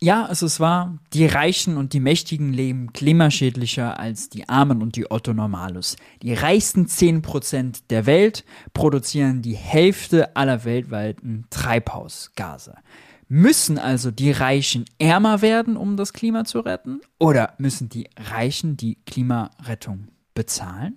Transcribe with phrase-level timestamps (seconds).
[0.00, 4.80] Ja, also es ist wahr, die Reichen und die Mächtigen leben klimaschädlicher als die Armen
[4.80, 5.96] und die Otto Normalus.
[6.22, 12.76] Die reichsten 10% der Welt produzieren die Hälfte aller weltweiten Treibhausgase.
[13.26, 17.00] Müssen also die Reichen ärmer werden, um das Klima zu retten?
[17.18, 20.96] Oder müssen die Reichen die Klimarettung bezahlen?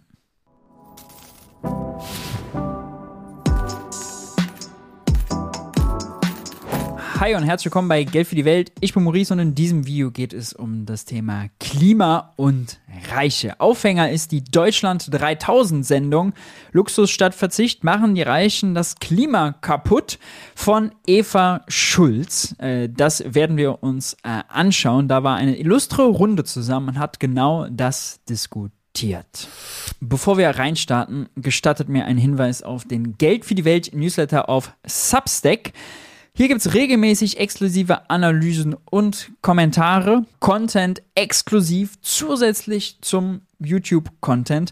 [7.22, 8.72] Hi und herzlich willkommen bei Geld für die Welt.
[8.80, 12.80] Ich bin Maurice und in diesem Video geht es um das Thema Klima und
[13.12, 13.60] Reiche.
[13.60, 16.34] Aufhänger ist die Deutschland 3000 Sendung.
[16.72, 20.18] Luxus statt Verzicht machen die Reichen das Klima kaputt
[20.56, 22.56] von Eva Schulz.
[22.58, 25.08] Äh, das werden wir uns äh, anschauen.
[25.08, 29.48] Da war eine illustre Runde zusammen und hat genau das diskutiert.
[30.00, 34.76] Bevor wir reinstarten, gestattet mir ein Hinweis auf den Geld für die Welt Newsletter auf
[34.88, 35.74] Substack.
[36.34, 44.72] Hier gibt es regelmäßig exklusive Analysen und Kommentare, Content exklusiv zusätzlich zum YouTube-Content.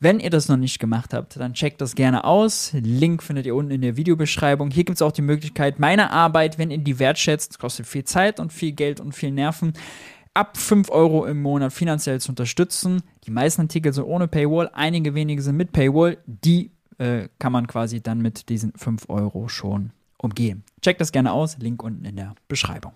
[0.00, 2.72] Wenn ihr das noch nicht gemacht habt, dann checkt das gerne aus.
[2.72, 4.70] Link findet ihr unten in der Videobeschreibung.
[4.70, 8.40] Hier gibt es auch die Möglichkeit, meine Arbeit, wenn ihr die wertschätzt, kostet viel Zeit
[8.40, 9.74] und viel Geld und viel Nerven,
[10.32, 13.02] ab 5 Euro im Monat finanziell zu unterstützen.
[13.26, 16.16] Die meisten Artikel sind ohne Paywall, einige wenige sind mit Paywall.
[16.26, 19.92] Die äh, kann man quasi dann mit diesen 5 Euro schon
[20.24, 20.64] umgehen.
[20.82, 22.94] Checkt das gerne aus, Link unten in der Beschreibung.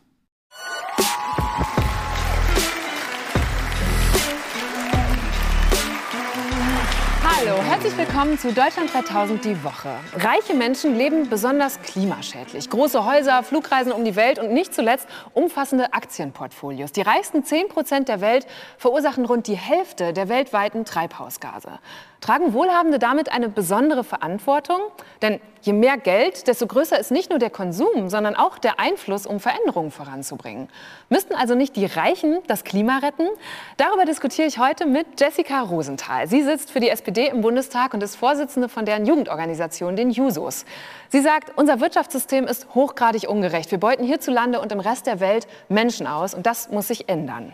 [7.41, 9.95] Hallo, herzlich willkommen zu Deutschland 2000 die Woche.
[10.15, 12.69] Reiche Menschen leben besonders klimaschädlich.
[12.69, 16.91] Große Häuser, Flugreisen um die Welt und nicht zuletzt umfassende Aktienportfolios.
[16.91, 21.79] Die reichsten 10 Prozent der Welt verursachen rund die Hälfte der weltweiten Treibhausgase.
[22.21, 24.81] Tragen Wohlhabende damit eine besondere Verantwortung?
[25.23, 29.25] Denn je mehr Geld, desto größer ist nicht nur der Konsum, sondern auch der Einfluss,
[29.25, 30.69] um Veränderungen voranzubringen.
[31.09, 33.29] Müssten also nicht die Reichen das Klima retten?
[33.77, 36.27] Darüber diskutiere ich heute mit Jessica Rosenthal.
[36.27, 40.65] Sie sitzt für die SPD im Bundestag und ist Vorsitzende von deren Jugendorganisation, den Jusos.
[41.11, 43.71] Sie sagt, unser Wirtschaftssystem ist hochgradig ungerecht.
[43.71, 47.53] Wir beuten hierzulande und im Rest der Welt Menschen aus und das muss sich ändern.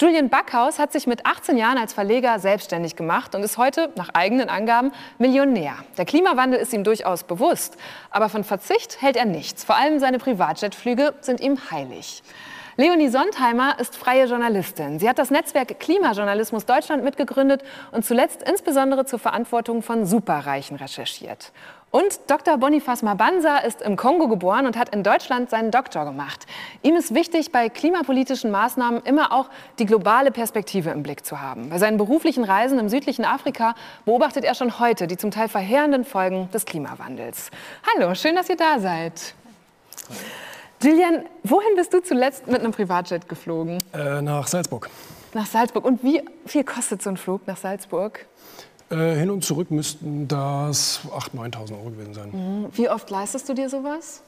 [0.00, 4.08] Julian Backhaus hat sich mit 18 Jahren als Verleger selbstständig gemacht und ist heute, nach
[4.14, 5.74] eigenen Angaben, Millionär.
[5.98, 7.76] Der Klimawandel ist ihm durchaus bewusst,
[8.08, 9.62] aber von Verzicht hält er nichts.
[9.62, 12.22] Vor allem seine Privatjetflüge sind ihm heilig.
[12.78, 14.98] Leonie Sontheimer ist freie Journalistin.
[14.98, 17.62] Sie hat das Netzwerk Klimajournalismus Deutschland mitgegründet
[17.92, 21.52] und zuletzt insbesondere zur Verantwortung von Superreichen recherchiert.
[21.90, 22.56] Und Dr.
[22.56, 26.46] Boniface Mabanza ist im Kongo geboren und hat in Deutschland seinen Doktor gemacht.
[26.82, 31.68] Ihm ist wichtig, bei klimapolitischen Maßnahmen immer auch die globale Perspektive im Blick zu haben.
[31.70, 33.74] Bei seinen beruflichen Reisen im südlichen Afrika
[34.04, 37.50] beobachtet er schon heute die zum Teil verheerenden Folgen des Klimawandels.
[37.96, 39.34] Hallo, schön, dass ihr da seid.
[40.80, 43.78] Julian, wohin bist du zuletzt mit einem Privatjet geflogen?
[43.92, 44.88] Äh, nach Salzburg.
[45.34, 45.84] Nach Salzburg.
[45.84, 48.26] Und wie viel kostet so ein Flug nach Salzburg?
[48.90, 52.30] Äh, hin und zurück müssten das 8.000, 9.000 Euro gewesen sein.
[52.32, 52.66] Mhm.
[52.72, 54.22] Wie oft leistest du dir sowas?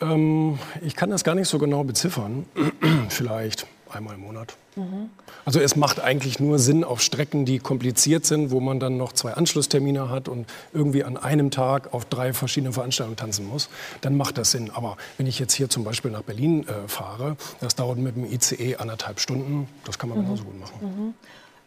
[0.00, 2.44] Ähm, ich kann das gar nicht so genau beziffern.
[3.08, 4.54] Vielleicht einmal im Monat.
[4.74, 5.08] Mhm.
[5.46, 9.12] Also es macht eigentlich nur Sinn auf Strecken, die kompliziert sind, wo man dann noch
[9.12, 13.70] zwei Anschlusstermine hat und irgendwie an einem Tag auf drei verschiedene Veranstaltungen tanzen muss.
[14.02, 14.70] Dann macht das Sinn.
[14.74, 18.30] Aber wenn ich jetzt hier zum Beispiel nach Berlin äh, fahre, das dauert mit dem
[18.30, 19.68] ICE anderthalb Stunden.
[19.84, 20.24] Das kann man mhm.
[20.24, 20.74] genauso gut machen.
[20.82, 21.14] Mhm.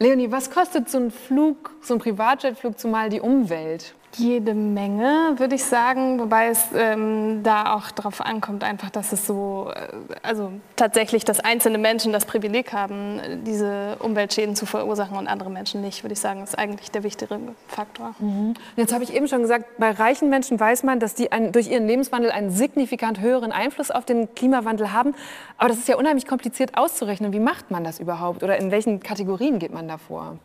[0.02, 3.94] Leonie, was kostet so ein Flug, so ein Privatjetflug zumal die Umwelt?
[4.16, 9.24] Jede Menge, würde ich sagen, wobei es ähm, da auch darauf ankommt, einfach, dass es
[9.26, 9.88] so, äh,
[10.22, 15.80] also tatsächlich, dass einzelne Menschen das Privileg haben, diese Umweltschäden zu verursachen und andere Menschen
[15.80, 17.38] nicht, würde ich sagen, ist eigentlich der wichtigere
[17.68, 18.14] Faktor.
[18.18, 18.54] Mhm.
[18.76, 21.70] Jetzt habe ich eben schon gesagt, bei reichen Menschen weiß man, dass die ein, durch
[21.70, 25.14] ihren Lebenswandel einen signifikant höheren Einfluss auf den Klimawandel haben.
[25.56, 27.32] Aber das ist ja unheimlich kompliziert auszurechnen.
[27.32, 30.38] Wie macht man das überhaupt oder in welchen Kategorien geht man da vor?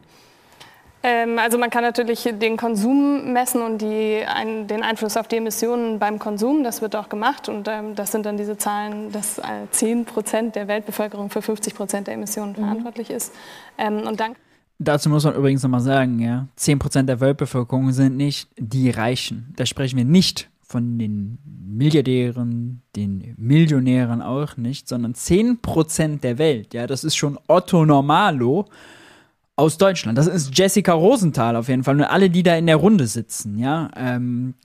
[1.08, 6.00] Also man kann natürlich den Konsum messen und die, ein, den Einfluss auf die Emissionen
[6.00, 6.64] beim Konsum.
[6.64, 10.56] Das wird auch gemacht und ähm, das sind dann diese Zahlen, dass äh, 10 Prozent
[10.56, 12.56] der Weltbevölkerung für 50 Prozent der Emissionen mhm.
[12.56, 13.34] verantwortlich ist.
[13.78, 14.35] Ähm, und dann
[14.78, 19.53] Dazu muss man übrigens nochmal sagen, ja, 10% der Weltbevölkerung sind nicht die Reichen.
[19.56, 26.74] Da sprechen wir nicht von den Milliardären, den Millionären auch nicht, sondern 10% der Welt.
[26.74, 28.66] Ja, das ist schon Otto Normalo
[29.55, 30.17] aus Deutschland.
[30.17, 33.57] Das ist Jessica Rosenthal auf jeden Fall und alle, die da in der Runde sitzen,
[33.57, 33.90] ja.
[33.96, 34.55] Ähm,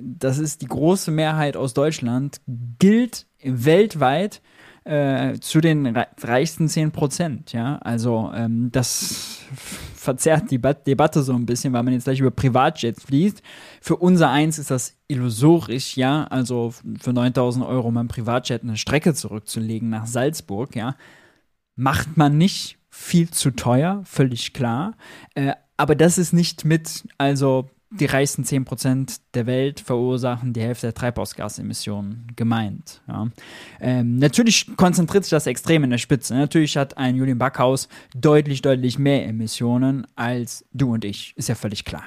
[0.00, 2.40] das ist die große Mehrheit aus Deutschland,
[2.78, 4.42] gilt weltweit
[4.84, 5.86] äh, zu den
[6.22, 7.52] reichsten 10 Prozent.
[7.52, 7.76] Ja?
[7.76, 9.38] Also ähm, das
[9.94, 13.42] verzerrt die Debatte so ein bisschen, weil man jetzt gleich über Privatjets fließt.
[13.80, 19.14] Für unser Eins ist das illusorisch, ja, also für 9000 Euro mein Privatjet eine Strecke
[19.14, 20.96] zurückzulegen nach Salzburg, ja,
[21.76, 24.94] macht man nicht viel zu teuer, völlig klar.
[25.34, 30.88] Äh, aber das ist nicht mit, also die reichsten 10% der Welt verursachen die Hälfte
[30.88, 33.02] der Treibhausgasemissionen gemeint.
[33.08, 33.28] Ja.
[33.80, 36.34] Ähm, natürlich konzentriert sich das extrem in der Spitze.
[36.34, 41.32] Natürlich hat ein Julian Backhaus deutlich, deutlich mehr Emissionen als du und ich.
[41.36, 42.04] Ist ja völlig klar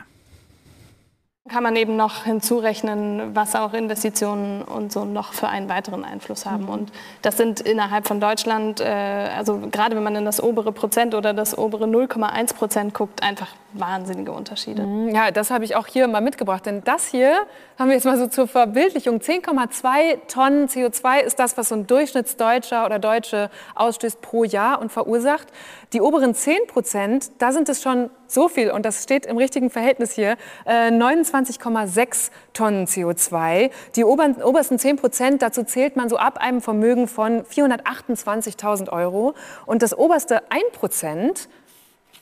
[1.49, 6.45] kann man eben noch hinzurechnen, was auch Investitionen und so noch für einen weiteren Einfluss
[6.45, 6.63] haben.
[6.63, 6.69] Mhm.
[6.69, 6.91] Und
[7.21, 11.33] das sind innerhalb von Deutschland, äh, also gerade wenn man in das obere Prozent oder
[11.33, 14.83] das obere 0,1 Prozent guckt, einfach wahnsinnige Unterschiede.
[14.83, 15.15] Mhm.
[15.15, 16.65] Ja, das habe ich auch hier mal mitgebracht.
[16.65, 17.33] Denn das hier
[17.77, 19.19] haben wir jetzt mal so zur Verbildlichung.
[19.19, 24.91] 10,2 Tonnen CO2 ist das, was so ein Durchschnittsdeutscher oder Deutsche ausstößt pro Jahr und
[24.91, 25.47] verursacht.
[25.93, 29.69] Die oberen 10 Prozent, da sind es schon so viel, und das steht im richtigen
[29.69, 33.69] Verhältnis hier, äh, 29,6 Tonnen CO2.
[33.95, 39.35] Die oberen, obersten 10 Prozent, dazu zählt man so ab einem Vermögen von 428.000 Euro.
[39.65, 41.47] Und das oberste 1 Prozent,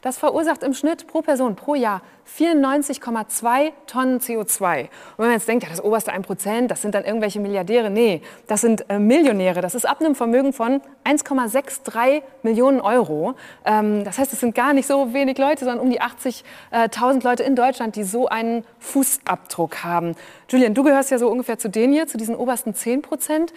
[0.02, 2.02] das verursacht im Schnitt pro Person pro Jahr
[2.38, 4.82] 94,2 Tonnen CO2.
[4.82, 7.90] Und wenn man jetzt denkt, ja, das oberste 1 Prozent, das sind dann irgendwelche Milliardäre,
[7.90, 9.62] nee, das sind äh, Millionäre.
[9.62, 13.36] Das ist ab einem Vermögen von 1,63 Millionen Euro.
[13.66, 17.24] Ähm, das heißt, es sind gar nicht so wenig Leute, sondern um die 80.000 äh,
[17.24, 20.16] Leute in Deutschland, die so einen Fußabdruck haben.
[20.50, 23.54] Julian, du gehörst ja so ungefähr zu denen hier, zu diesen obersten 10 Prozent.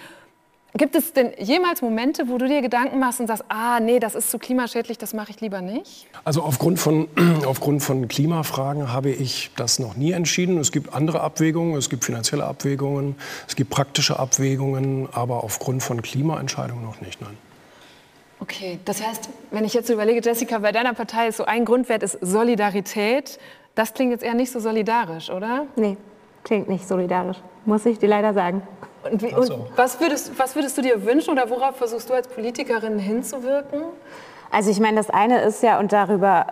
[0.77, 4.17] Gibt es denn jemals Momente, wo du dir Gedanken machst und sagst, ah, nee, das
[4.17, 6.09] ist zu klimaschädlich, das mache ich lieber nicht?
[6.25, 7.07] Also aufgrund von,
[7.47, 10.59] aufgrund von Klimafragen habe ich das noch nie entschieden.
[10.59, 13.15] Es gibt andere Abwägungen, es gibt finanzielle Abwägungen,
[13.47, 17.37] es gibt praktische Abwägungen, aber aufgrund von Klimaentscheidungen noch nicht, nein.
[18.41, 22.03] Okay, das heißt, wenn ich jetzt überlege, Jessica, bei deiner Partei ist so ein Grundwert
[22.03, 23.39] ist Solidarität.
[23.77, 25.67] Das klingt jetzt eher nicht so solidarisch, oder?
[25.77, 25.97] Nee,
[26.43, 28.63] klingt nicht solidarisch, muss ich dir leider sagen.
[29.11, 32.29] Und, wie, und was, würdest, was würdest du dir wünschen oder worauf versuchst du als
[32.29, 33.83] Politikerin hinzuwirken?
[34.51, 36.47] Also ich meine, das eine ist ja, und darüber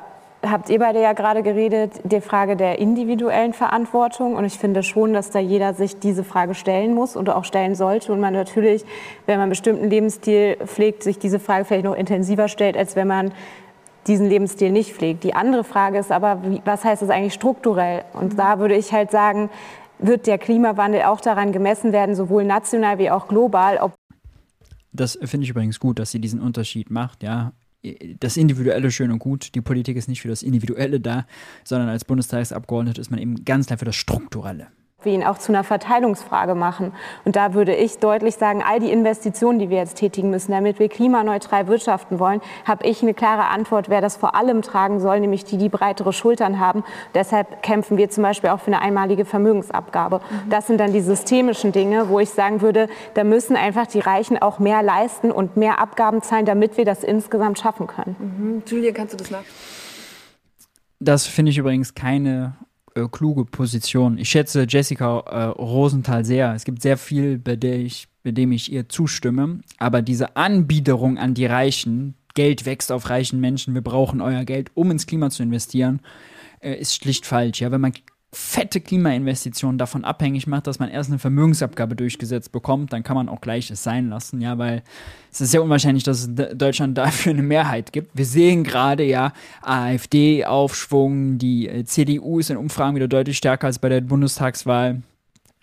[0.44, 4.34] habt ihr beide ja gerade geredet, die Frage der individuellen Verantwortung.
[4.34, 7.74] Und ich finde schon, dass da jeder sich diese Frage stellen muss und auch stellen
[7.74, 8.12] sollte.
[8.12, 8.84] Und man natürlich,
[9.26, 13.06] wenn man einen bestimmten Lebensstil pflegt, sich diese Frage vielleicht noch intensiver stellt, als wenn
[13.06, 13.32] man
[14.08, 15.22] diesen Lebensstil nicht pflegt.
[15.22, 18.02] Die andere Frage ist aber, was heißt das eigentlich strukturell?
[18.14, 19.48] Und da würde ich halt sagen,
[20.02, 23.78] wird der Klimawandel auch daran gemessen werden, sowohl national wie auch global.
[23.78, 23.94] Ob
[24.92, 27.52] das finde ich übrigens gut, dass sie diesen Unterschied macht, ja.
[28.20, 29.56] Das Individuelle schön und gut.
[29.56, 31.26] Die Politik ist nicht für das Individuelle da,
[31.64, 34.68] sondern als Bundestagsabgeordnete ist man eben ganz klar für das Strukturelle
[35.04, 36.92] wir ihn auch zu einer Verteilungsfrage machen.
[37.24, 40.78] Und da würde ich deutlich sagen, all die Investitionen, die wir jetzt tätigen müssen, damit
[40.78, 45.20] wir klimaneutral wirtschaften wollen, habe ich eine klare Antwort, wer das vor allem tragen soll,
[45.20, 46.84] nämlich die, die breitere Schultern haben.
[47.14, 50.18] Deshalb kämpfen wir zum Beispiel auch für eine einmalige Vermögensabgabe.
[50.18, 50.50] Mhm.
[50.50, 54.40] Das sind dann die systemischen Dinge, wo ich sagen würde, da müssen einfach die Reichen
[54.40, 58.16] auch mehr leisten und mehr Abgaben zahlen, damit wir das insgesamt schaffen können.
[58.18, 58.62] Mhm.
[58.66, 59.44] Julia, kannst du das nach?
[61.00, 62.54] Das finde ich übrigens keine
[62.94, 64.18] äh, kluge Position.
[64.18, 66.54] Ich schätze Jessica äh, Rosenthal sehr.
[66.54, 69.60] Es gibt sehr viel, bei, ich, bei dem ich ihr zustimme.
[69.78, 74.70] Aber diese Anbiederung an die Reichen, Geld wächst auf reichen Menschen, wir brauchen euer Geld,
[74.74, 76.00] um ins Klima zu investieren,
[76.60, 77.60] äh, ist schlicht falsch.
[77.60, 77.92] Ja, wenn man
[78.34, 83.28] fette Klimainvestitionen davon abhängig macht, dass man erst eine Vermögensabgabe durchgesetzt bekommt, dann kann man
[83.28, 84.82] auch gleich es sein lassen, ja, weil
[85.30, 88.16] es ist sehr unwahrscheinlich, dass es Deutschland dafür eine Mehrheit gibt.
[88.16, 93.78] Wir sehen gerade ja AfD-Aufschwung, die äh, CDU ist in Umfragen wieder deutlich stärker als
[93.78, 95.02] bei der Bundestagswahl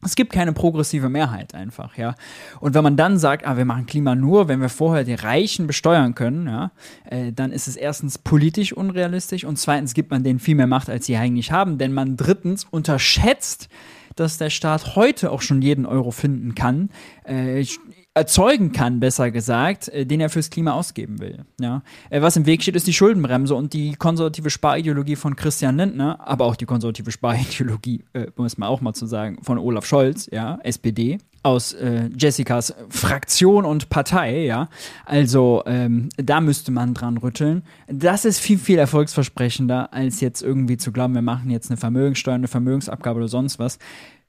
[0.04, 2.16] es gibt keine progressive Mehrheit einfach, ja.
[2.60, 5.68] Und wenn man dann sagt, ah, wir machen Klima nur, wenn wir vorher die Reichen
[5.68, 6.72] besteuern können, ja,
[7.10, 10.90] äh, dann ist es erstens politisch unrealistisch und zweitens gibt man denen viel mehr Macht,
[10.90, 13.70] als sie eigentlich haben, denn man drittens unterschätzt,
[14.16, 16.90] dass der Staat heute auch schon jeden Euro finden kann.
[17.24, 17.66] Äh,
[18.14, 21.46] erzeugen kann, besser gesagt, äh, den er fürs Klima ausgeben will.
[21.60, 21.84] Ja?
[22.10, 26.20] Äh, was im Weg steht, ist die Schuldenbremse und die konservative Sparideologie von Christian Lindner,
[26.28, 30.28] aber auch die konservative Sparideologie, äh, muss man auch mal zu sagen, von Olaf Scholz,
[30.32, 34.68] ja, SPD, aus äh, Jessicas Fraktion und Partei, ja.
[35.06, 37.64] Also ähm, da müsste man dran rütteln.
[37.88, 42.36] Das ist viel, viel erfolgsversprechender, als jetzt irgendwie zu glauben, wir machen jetzt eine Vermögenssteuer,
[42.36, 43.80] eine Vermögensabgabe oder sonst was.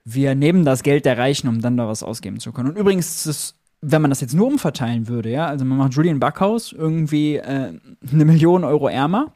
[0.04, 2.70] Wir nehmen das Geld der Reichen, um dann da was ausgeben zu können.
[2.70, 6.20] Und übrigens, das wenn man das jetzt nur umverteilen würde, ja, also man macht Julian
[6.20, 7.72] Backhaus irgendwie äh,
[8.12, 9.32] eine Million Euro ärmer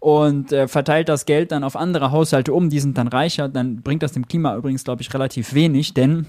[0.00, 3.82] und äh, verteilt das Geld dann auf andere Haushalte um, die sind dann reicher, dann
[3.82, 6.26] bringt das dem Klima übrigens, glaube ich, relativ wenig, denn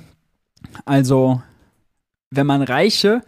[0.86, 1.42] also
[2.32, 3.22] wenn man Reiche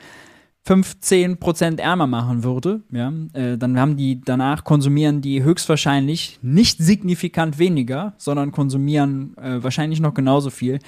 [0.65, 6.77] 15 Prozent ärmer machen würde, ja, äh, dann haben die danach konsumieren die höchstwahrscheinlich nicht
[6.79, 10.79] signifikant weniger, sondern konsumieren äh, wahrscheinlich noch genauso viel.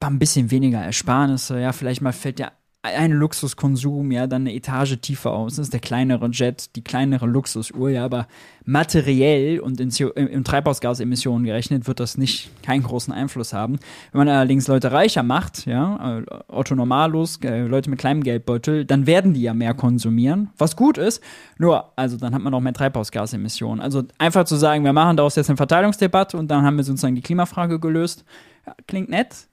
[0.00, 2.52] Ein bisschen weniger Ersparnisse, ja, vielleicht mal fällt der
[2.94, 5.56] ein Luxuskonsum, ja, dann eine Etage tiefer aus.
[5.56, 8.26] Das ist der kleinere Jet, die kleinere Luxusuhr, ja, aber
[8.64, 13.78] materiell und in, in Treibhausgasemissionen gerechnet wird das nicht keinen großen Einfluss haben.
[14.12, 18.84] Wenn man allerdings Leute reicher macht, ja, äh, Otto Normalos, äh, Leute mit kleinem Geldbeutel,
[18.84, 21.22] dann werden die ja mehr konsumieren, was gut ist.
[21.58, 23.80] Nur, also dann hat man auch mehr Treibhausgasemissionen.
[23.80, 27.14] Also einfach zu sagen, wir machen daraus jetzt eine Verteilungsdebatte und dann haben wir sozusagen
[27.14, 28.24] die Klimafrage gelöst,
[28.66, 29.48] ja, klingt nett.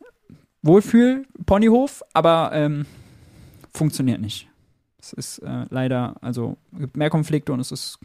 [0.64, 2.86] Wohlfühl, Ponyhof, aber ähm,
[3.76, 4.50] funktioniert nicht.
[5.00, 8.00] Es ist äh, leider, also gibt mehr Konflikte und es ist,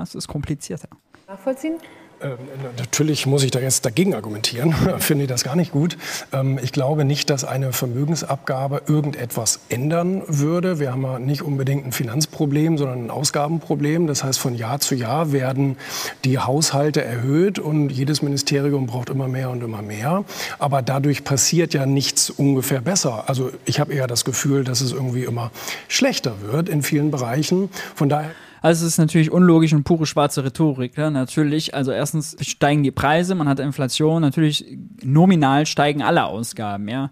[0.00, 0.88] es ist komplizierter.
[1.26, 1.78] Nachvollziehen?
[2.22, 2.38] Ähm,
[2.78, 4.72] natürlich muss ich da jetzt dagegen argumentieren.
[4.98, 5.96] Finde ich das gar nicht gut.
[6.32, 10.78] Ähm, ich glaube nicht, dass eine Vermögensabgabe irgendetwas ändern würde.
[10.78, 14.06] Wir haben ja nicht unbedingt ein Finanzproblem, sondern ein Ausgabenproblem.
[14.06, 15.76] Das heißt, von Jahr zu Jahr werden
[16.24, 20.24] die Haushalte erhöht und jedes Ministerium braucht immer mehr und immer mehr.
[20.58, 23.28] Aber dadurch passiert ja nichts ungefähr besser.
[23.28, 25.50] Also ich habe eher das Gefühl, dass es irgendwie immer
[25.88, 27.70] schlechter wird in vielen Bereichen.
[27.94, 28.30] Von daher
[28.62, 30.96] also es ist natürlich unlogisch und pure schwarze Rhetorik.
[30.96, 31.10] Ja?
[31.10, 37.10] Natürlich, also erstens steigen die Preise, man hat Inflation, natürlich nominal steigen alle Ausgaben, ja.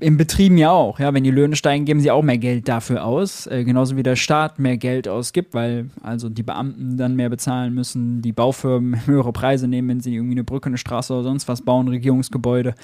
[0.00, 1.14] Im Betrieben ja auch, ja.
[1.14, 3.46] Wenn die Löhne steigen, geben sie auch mehr Geld dafür aus.
[3.46, 7.72] Äh, genauso wie der Staat mehr Geld ausgibt, weil also die Beamten dann mehr bezahlen
[7.72, 11.46] müssen, die Baufirmen höhere Preise nehmen, wenn sie irgendwie eine Brücke, eine Straße oder sonst
[11.46, 12.74] was bauen, Regierungsgebäude.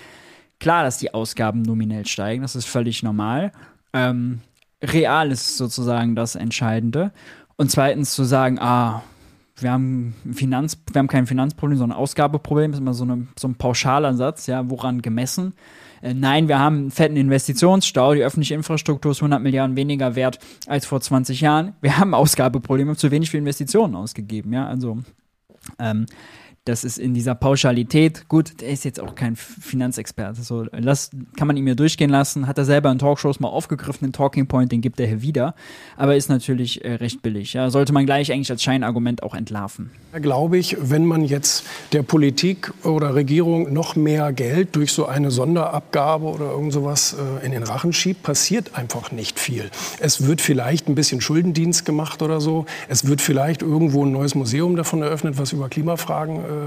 [0.61, 3.51] Klar, dass die Ausgaben nominell steigen, das ist völlig normal.
[3.95, 4.41] Ähm,
[4.83, 7.13] real ist sozusagen das Entscheidende.
[7.61, 9.03] Und zweitens zu sagen, ah,
[9.57, 13.49] wir haben, Finanz, wir haben kein Finanzproblem, sondern ein Ausgabeproblem, ist immer so, eine, so
[13.49, 15.53] ein pauschaler Satz, ja, woran gemessen?
[16.01, 20.39] Äh, nein, wir haben einen fetten Investitionsstau, die öffentliche Infrastruktur ist 100 Milliarden weniger wert
[20.69, 21.75] als vor 20 Jahren.
[21.83, 24.97] Wir haben Ausgabeprobleme, zu wenig für Investitionen ausgegeben, ja, also
[25.79, 26.07] ähm,
[26.67, 31.47] das ist in dieser Pauschalität, gut, der ist jetzt auch kein Finanzexperte, so das kann
[31.47, 34.71] man ihm ja durchgehen lassen, hat er selber in Talkshows mal aufgegriffen, den Talking Point,
[34.71, 35.55] den gibt er hier wieder,
[35.97, 39.91] aber ist natürlich äh, recht billig, ja, sollte man gleich eigentlich als Scheinargument auch entlarven.
[40.21, 45.31] Glaube ich, wenn man jetzt der Politik oder Regierung noch mehr Geld durch so eine
[45.31, 49.71] Sonderabgabe oder irgend sowas äh, in den Rachen schiebt, passiert einfach nicht viel.
[49.99, 54.35] Es wird vielleicht ein bisschen Schuldendienst gemacht oder so, es wird vielleicht irgendwo ein neues
[54.35, 56.60] Museum davon eröffnet, was über Klimafragen äh,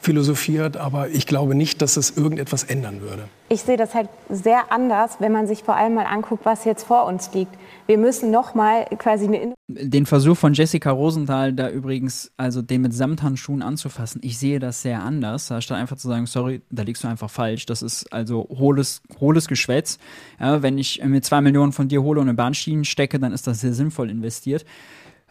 [0.00, 3.28] philosophiert, aber ich glaube nicht, dass es irgendetwas ändern würde.
[3.48, 6.84] Ich sehe das halt sehr anders, wenn man sich vor allem mal anguckt, was jetzt
[6.84, 7.52] vor uns liegt.
[7.86, 12.82] Wir müssen noch mal quasi eine den Versuch von Jessica Rosenthal da übrigens, also den
[12.82, 15.46] mit Samthandschuhen anzufassen, ich sehe das sehr anders.
[15.46, 17.66] Statt einfach zu sagen, sorry, da liegst du einfach falsch.
[17.66, 19.98] Das ist also hohles, hohles Geschwätz.
[20.40, 23.46] Ja, wenn ich mir zwei Millionen von dir hole und in Bahnschienen stecke, dann ist
[23.46, 24.64] das sehr sinnvoll investiert.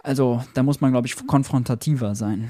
[0.04, 2.50] Also da muss man, glaube ich, konfrontativer sein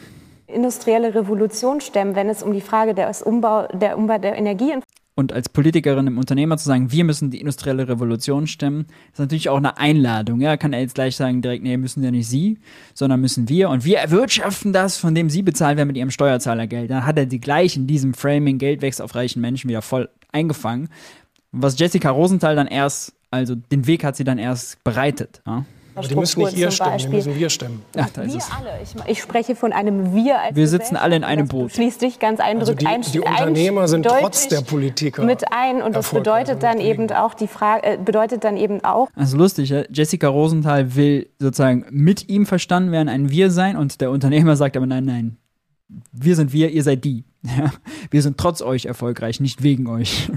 [0.53, 4.73] industrielle Revolution stemmen, wenn es um die Frage des Umbau, der Umbau der Energie
[5.19, 9.49] und als Politikerin im Unternehmer zu sagen, wir müssen die industrielle Revolution stemmen, ist natürlich
[9.49, 10.39] auch eine Einladung.
[10.39, 12.57] Ja, kann er jetzt gleich sagen, direkt, nee, müssen ja nicht Sie,
[12.93, 13.69] sondern müssen wir.
[13.69, 16.89] Und wir erwirtschaften das, von dem Sie bezahlt werden mit Ihrem Steuerzahlergeld.
[16.89, 20.07] Dann hat er die gleich in diesem Framing Geld wächst auf reichen Menschen wieder voll
[20.31, 20.87] eingefangen.
[21.51, 25.41] Was Jessica Rosenthal dann erst, also den Weg hat sie dann erst bereitet.
[25.45, 25.65] Ja?
[25.99, 27.81] Aber die müssen nicht ihr stimmen, die müssen wir stimmen.
[27.97, 28.79] Ach, da wir alle.
[28.81, 31.73] Ich, ich, spreche von einem Wir als Wir sitzen alle in einem Boot.
[31.73, 35.95] Schließt dich ganz eindrücklich also die, die Unternehmer sind trotz der Politiker mit ein und
[35.95, 39.09] das bedeutet dann eben auch die Frage äh, bedeutet dann eben auch.
[39.15, 39.83] Also lustig, ja?
[39.91, 44.77] Jessica Rosenthal will sozusagen mit ihm verstanden werden, ein Wir sein und der Unternehmer sagt
[44.77, 45.37] aber nein, nein.
[46.11, 47.25] Wir sind wir, ihr seid die.
[47.57, 47.71] Ja?
[48.11, 50.29] Wir sind trotz euch erfolgreich, nicht wegen euch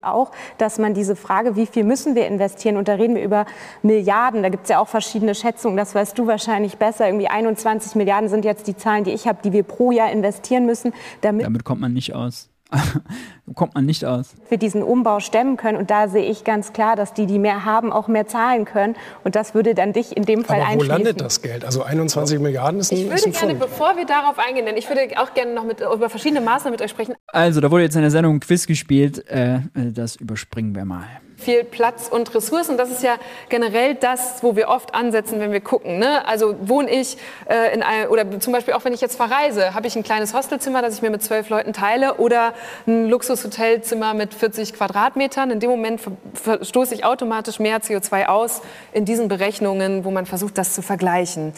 [0.00, 3.46] auch, dass man diese Frage, wie viel müssen wir investieren, und da reden wir über
[3.82, 7.96] Milliarden, da gibt es ja auch verschiedene Schätzungen, das weißt du wahrscheinlich besser, irgendwie 21
[7.96, 10.92] Milliarden sind jetzt die Zahlen, die ich habe, die wir pro Jahr investieren müssen.
[11.20, 12.48] Damit, damit kommt man nicht aus.
[13.54, 14.34] kommt man nicht aus.
[14.48, 15.78] Wir diesen Umbau stemmen können.
[15.78, 18.94] Und da sehe ich ganz klar, dass die, die mehr haben, auch mehr zahlen können.
[19.24, 20.88] Und das würde dann dich in dem Fall Aber einschließen.
[20.88, 21.64] wo landet das Geld?
[21.64, 23.60] Also 21 Milliarden ist ein Ich würde ein gerne, Fund.
[23.60, 26.82] bevor wir darauf eingehen, denn ich würde auch gerne noch mit, über verschiedene Maßnahmen mit
[26.82, 27.14] euch sprechen.
[27.28, 29.26] Also, da wurde jetzt in der Sendung ein Quiz gespielt.
[29.28, 31.04] Äh, das überspringen wir mal
[31.38, 32.76] viel Platz und Ressourcen.
[32.76, 33.14] Das ist ja
[33.48, 35.98] generell das, wo wir oft ansetzen, wenn wir gucken.
[35.98, 36.26] Ne?
[36.26, 37.16] Also wohne ich
[37.48, 40.34] äh, in einem, oder zum Beispiel auch wenn ich jetzt verreise, habe ich ein kleines
[40.34, 42.54] Hostelzimmer, das ich mir mit zwölf Leuten teile oder
[42.86, 45.50] ein Luxushotelzimmer mit 40 Quadratmetern.
[45.50, 46.00] In dem Moment
[46.34, 48.60] verstoße ich automatisch mehr CO2 aus
[48.92, 51.52] in diesen Berechnungen, wo man versucht, das zu vergleichen.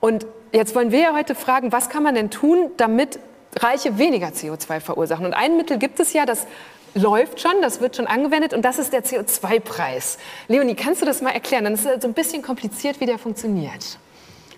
[0.00, 3.20] Und jetzt wollen wir ja heute fragen, was kann man denn tun, damit
[3.56, 5.26] Reiche weniger CO2 verursachen?
[5.26, 6.46] Und ein Mittel gibt es ja, das
[6.94, 10.18] läuft schon, das wird schon angewendet und das ist der CO2-Preis.
[10.48, 11.64] Leonie, kannst du das mal erklären?
[11.64, 13.98] Dann ist es so ein bisschen kompliziert, wie der funktioniert.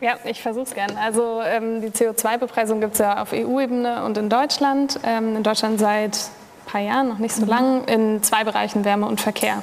[0.00, 0.98] Ja, ich versuche es gerne.
[0.98, 4.98] Also ähm, die CO2-Bepreisung gibt es ja auf EU-Ebene und in Deutschland.
[5.04, 7.48] Ähm, in Deutschland seit ein paar Jahren, noch nicht so mhm.
[7.48, 9.62] lang, in zwei Bereichen Wärme und Verkehr.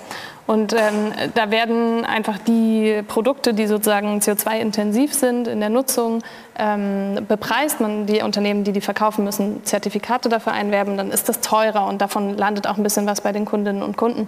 [0.50, 6.24] Und ähm, da werden einfach die Produkte, die sozusagen CO2-intensiv sind in der Nutzung,
[6.58, 7.82] ähm, bepreist.
[7.82, 10.98] Man, die Unternehmen, die die verkaufen, müssen Zertifikate dafür einwerben.
[10.98, 13.96] Dann ist das teurer und davon landet auch ein bisschen was bei den Kundinnen und
[13.96, 14.27] Kunden.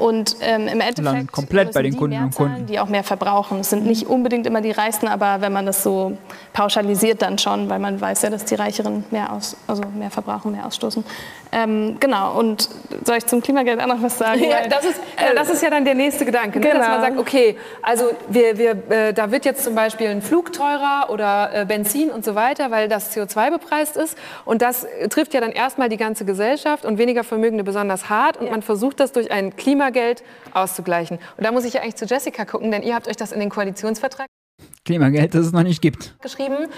[0.00, 3.60] Und ähm, im Endeffekt komplett bei den Kunden und Kunden, die auch mehr verbrauchen.
[3.60, 6.16] Es sind nicht unbedingt immer die Reichsten, aber wenn man das so
[6.54, 10.52] pauschalisiert, dann schon, weil man weiß ja, dass die Reicheren mehr aus, also mehr verbrauchen,
[10.52, 11.04] mehr ausstoßen.
[11.52, 12.38] Ähm, genau.
[12.38, 12.70] Und
[13.04, 14.40] soll ich zum Klimageld auch noch was sagen?
[14.50, 16.74] Ja, das ist, äh, das ist ja dann der nächste Gedanke, genau.
[16.74, 16.80] ne?
[16.80, 17.16] dass man genau.
[17.16, 21.50] sagt, okay, also wir, wir, äh, da wird jetzt zum Beispiel ein Flug teurer oder
[21.52, 24.16] äh, Benzin und so weiter, weil das CO2 bepreist ist.
[24.44, 28.38] Und das trifft ja dann erstmal die ganze Gesellschaft und weniger Vermögende besonders hart.
[28.38, 28.52] Und ja.
[28.52, 31.18] man versucht das durch ein Klima Klimageld auszugleichen.
[31.36, 33.40] Und da muss ich ja eigentlich zu Jessica gucken, denn ihr habt euch das in
[33.40, 34.26] den Koalitionsvertrag
[34.84, 36.14] Klimageld, das es noch nicht gibt.
[36.20, 36.68] Geschrieben.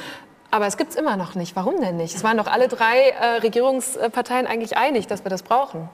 [0.51, 1.57] Aber es gibt es immer noch nicht.
[1.57, 2.15] Warum denn nicht?
[2.15, 5.89] Es waren doch alle drei äh, Regierungsparteien eigentlich einig, dass wir das brauchen.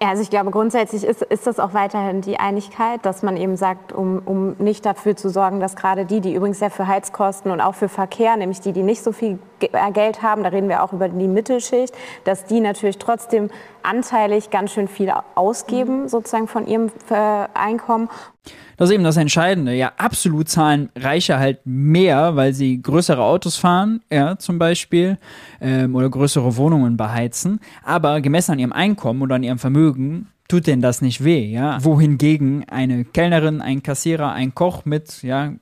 [0.00, 3.56] Ja, also ich glaube, grundsätzlich ist, ist das auch weiterhin die Einigkeit, dass man eben
[3.56, 7.50] sagt, um, um nicht dafür zu sorgen, dass gerade die, die übrigens ja für Heizkosten
[7.50, 10.68] und auch für Verkehr, nämlich die, die nicht so viel äh, Geld haben, da reden
[10.68, 13.50] wir auch über die Mittelschicht, dass die natürlich trotzdem
[13.82, 16.08] anteilig ganz schön viel ausgeben, mhm.
[16.08, 17.14] sozusagen von ihrem äh,
[17.54, 18.08] Einkommen.
[18.76, 19.74] Das ist eben das Entscheidende.
[19.74, 25.18] Ja, absolut zahlen Reiche halt mehr, weil sie größere Autos fahren, ja, zum Beispiel,
[25.60, 27.60] ähm, oder größere Wohnungen beheizen.
[27.82, 31.82] Aber gemessen an ihrem Einkommen oder an ihrem Vermögen tut denen das nicht weh, ja.
[31.84, 35.52] Wohingegen eine Kellnerin, ein Kassierer, ein Koch mit, ja,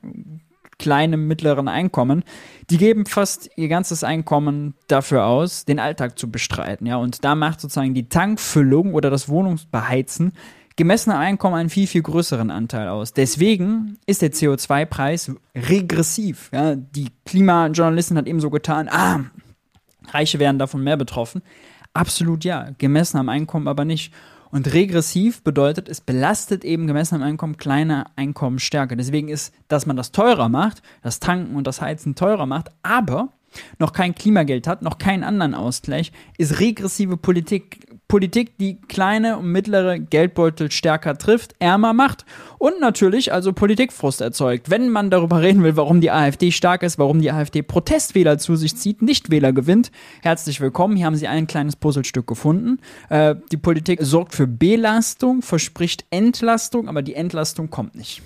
[0.79, 2.23] kleinem, mittleren Einkommen,
[2.69, 6.97] die geben fast ihr ganzes Einkommen dafür aus, den Alltag zu bestreiten, ja.
[6.97, 10.33] Und da macht sozusagen die Tankfüllung oder das Wohnungsbeheizen
[10.77, 13.11] gemessene Einkommen einen viel, viel größeren Anteil aus.
[13.11, 16.51] Deswegen ist der CO2-Preis regressiv.
[16.53, 19.21] Ja, die Klimajournalistin hat eben so getan, ah,
[20.09, 21.41] Reiche werden davon mehr betroffen.
[21.93, 24.13] Absolut ja, gemessen am Einkommen aber nicht.
[24.57, 28.95] Und regressiv bedeutet, es belastet eben gemessen am Einkommen kleine Einkommen stärker.
[28.95, 33.29] Deswegen ist, dass man das teurer macht, das Tanken und das Heizen teurer macht, aber
[33.79, 37.87] noch kein Klimageld hat, noch keinen anderen Ausgleich, ist regressive Politik.
[38.07, 42.23] Politik, die kleine und mittlere Geldbeutel stärker trifft, ärmer macht
[42.57, 44.69] und natürlich also Politikfrust erzeugt.
[44.69, 48.55] Wenn man darüber reden will, warum die AfD stark ist, warum die AfD Protestwähler zu
[48.55, 49.91] sich zieht, Nichtwähler gewinnt,
[50.21, 50.95] herzlich willkommen.
[50.95, 52.79] Hier haben Sie ein kleines Puzzlestück gefunden.
[53.09, 58.21] Äh, die Politik sorgt für Belastung, verspricht Entlastung, aber die Entlastung kommt nicht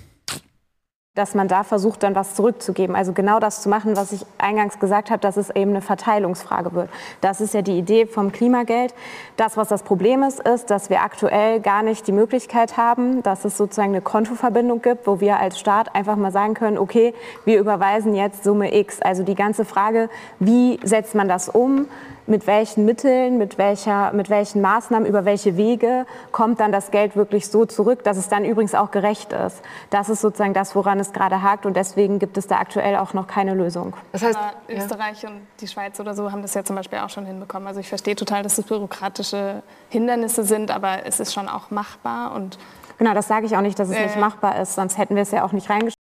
[1.14, 2.96] dass man da versucht, dann was zurückzugeben.
[2.96, 6.72] Also genau das zu machen, was ich eingangs gesagt habe, dass es eben eine Verteilungsfrage
[6.72, 6.88] wird.
[7.20, 8.94] Das ist ja die Idee vom Klimageld.
[9.36, 13.44] Das, was das Problem ist, ist, dass wir aktuell gar nicht die Möglichkeit haben, dass
[13.44, 17.12] es sozusagen eine Kontoverbindung gibt, wo wir als Staat einfach mal sagen können, okay,
[17.44, 19.02] wir überweisen jetzt Summe X.
[19.02, 21.88] Also die ganze Frage, wie setzt man das um?
[22.26, 27.16] Mit welchen Mitteln, mit, welcher, mit welchen Maßnahmen, über welche Wege kommt dann das Geld
[27.16, 29.62] wirklich so zurück, dass es dann übrigens auch gerecht ist.
[29.90, 33.14] Das ist sozusagen das, woran es gerade hakt und deswegen gibt es da aktuell auch
[33.14, 33.94] noch keine Lösung.
[34.12, 35.30] Das heißt, Aber Österreich ja.
[35.30, 37.66] und die Schweiz oder so haben das ja zum Beispiel auch schon hinbekommen.
[37.66, 42.34] Also ich verstehe total, dass es bürokratische Hindernisse sind, aber es ist schon auch machbar
[42.34, 42.58] und
[42.98, 45.22] Genau, das sage ich auch nicht, dass es äh, nicht machbar ist, sonst hätten wir
[45.22, 46.01] es ja auch nicht reingeschrieben.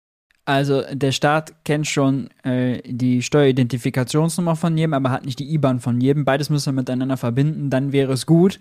[0.50, 5.80] Also der Staat kennt schon äh, die Steueridentifikationsnummer von jedem, aber hat nicht die IBAN
[5.80, 6.26] von jedem.
[6.26, 8.60] Beides müssen wir miteinander verbinden, dann wäre es gut.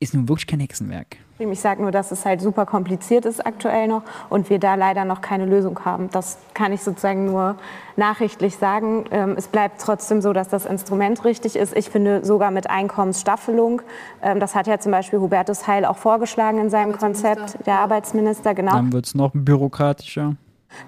[0.00, 1.16] Ist nun wirklich kein Hexenwerk.
[1.38, 5.06] Ich sage nur, dass es halt super kompliziert ist aktuell noch und wir da leider
[5.06, 6.10] noch keine Lösung haben.
[6.10, 7.56] Das kann ich sozusagen nur
[7.96, 9.06] nachrichtlich sagen.
[9.10, 11.74] Ähm, es bleibt trotzdem so, dass das Instrument richtig ist.
[11.74, 13.80] Ich finde sogar mit Einkommensstaffelung.
[14.20, 18.52] Ähm, das hat ja zum Beispiel Hubertus Heil auch vorgeschlagen in seinem Konzept, der Arbeitsminister.
[18.52, 18.72] Genau.
[18.72, 20.36] Dann wird es noch bürokratischer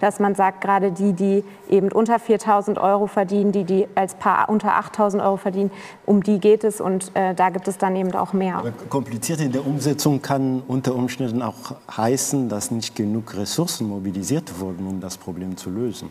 [0.01, 4.49] dass man sagt, gerade die, die eben unter 4.000 Euro verdienen, die, die als Paar
[4.49, 5.71] unter 8.000 Euro verdienen,
[6.07, 8.57] um die geht es und äh, da gibt es dann eben auch mehr.
[8.57, 14.61] Aber kompliziert in der Umsetzung kann unter Umständen auch heißen, dass nicht genug Ressourcen mobilisiert
[14.61, 16.11] wurden, um das Problem zu lösen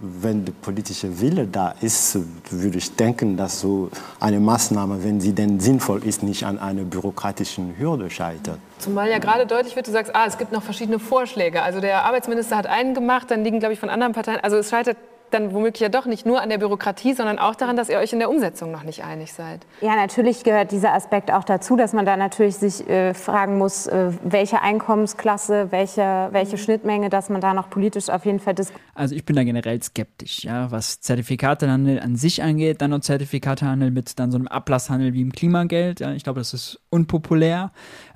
[0.00, 2.18] wenn der politische Wille da ist,
[2.50, 6.82] würde ich denken, dass so eine Maßnahme, wenn sie denn sinnvoll ist, nicht an einer
[6.82, 8.58] bürokratischen Hürde scheitert.
[8.78, 11.62] Zumal ja gerade deutlich wird, du sagst, ah, es gibt noch verschiedene Vorschläge.
[11.62, 14.40] Also der Arbeitsminister hat einen gemacht, dann liegen, glaube ich, von anderen Parteien.
[14.40, 14.98] Also es scheitert
[15.30, 18.12] dann womöglich ja doch nicht nur an der Bürokratie, sondern auch daran, dass ihr euch
[18.12, 19.66] in der Umsetzung noch nicht einig seid.
[19.80, 23.86] Ja, natürlich gehört dieser Aspekt auch dazu, dass man da natürlich sich äh, fragen muss,
[23.86, 26.60] äh, welche Einkommensklasse, welche, welche mhm.
[26.60, 28.84] Schnittmenge, dass man da noch politisch auf jeden Fall diskutiert.
[28.94, 33.90] Also ich bin da generell skeptisch, ja, was Zertifikatehandel an sich angeht, dann noch Zertifikatehandel
[33.90, 36.00] mit dann so einem Ablasshandel wie im Klimageld.
[36.00, 37.70] Ja, ich glaube, das ist unpopulär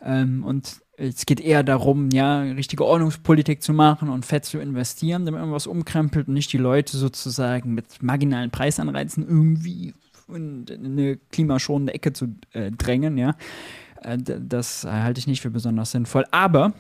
[0.04, 5.24] ähm, und es geht eher darum, ja, richtige Ordnungspolitik zu machen und fett zu investieren,
[5.24, 9.94] damit man was umkrempelt und nicht die Leute sozusagen mit marginalen Preisanreizen irgendwie
[10.28, 13.36] in eine klimaschonende Ecke zu äh, drängen, ja.
[14.02, 16.24] Äh, das halte ich nicht für besonders sinnvoll.
[16.30, 16.72] Aber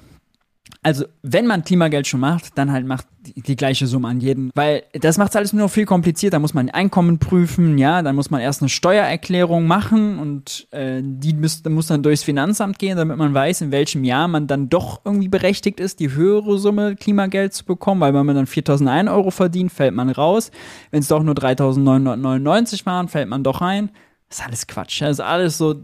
[0.82, 4.50] also, wenn man Klimageld schon macht, dann halt macht die, die gleiche Summe an jeden.
[4.54, 6.36] Weil das macht es alles nur noch viel komplizierter.
[6.36, 11.00] Da muss man Einkommen prüfen, ja, dann muss man erst eine Steuererklärung machen und äh,
[11.02, 14.68] die müsst, muss dann durchs Finanzamt gehen, damit man weiß, in welchem Jahr man dann
[14.70, 18.00] doch irgendwie berechtigt ist, die höhere Summe Klimageld zu bekommen.
[18.00, 20.50] Weil wenn man dann 4.001 Euro verdient, fällt man raus.
[20.90, 23.90] Wenn es doch nur 3.999 waren, fällt man doch rein.
[24.28, 25.02] Das ist alles Quatsch.
[25.02, 25.74] Das ist alles so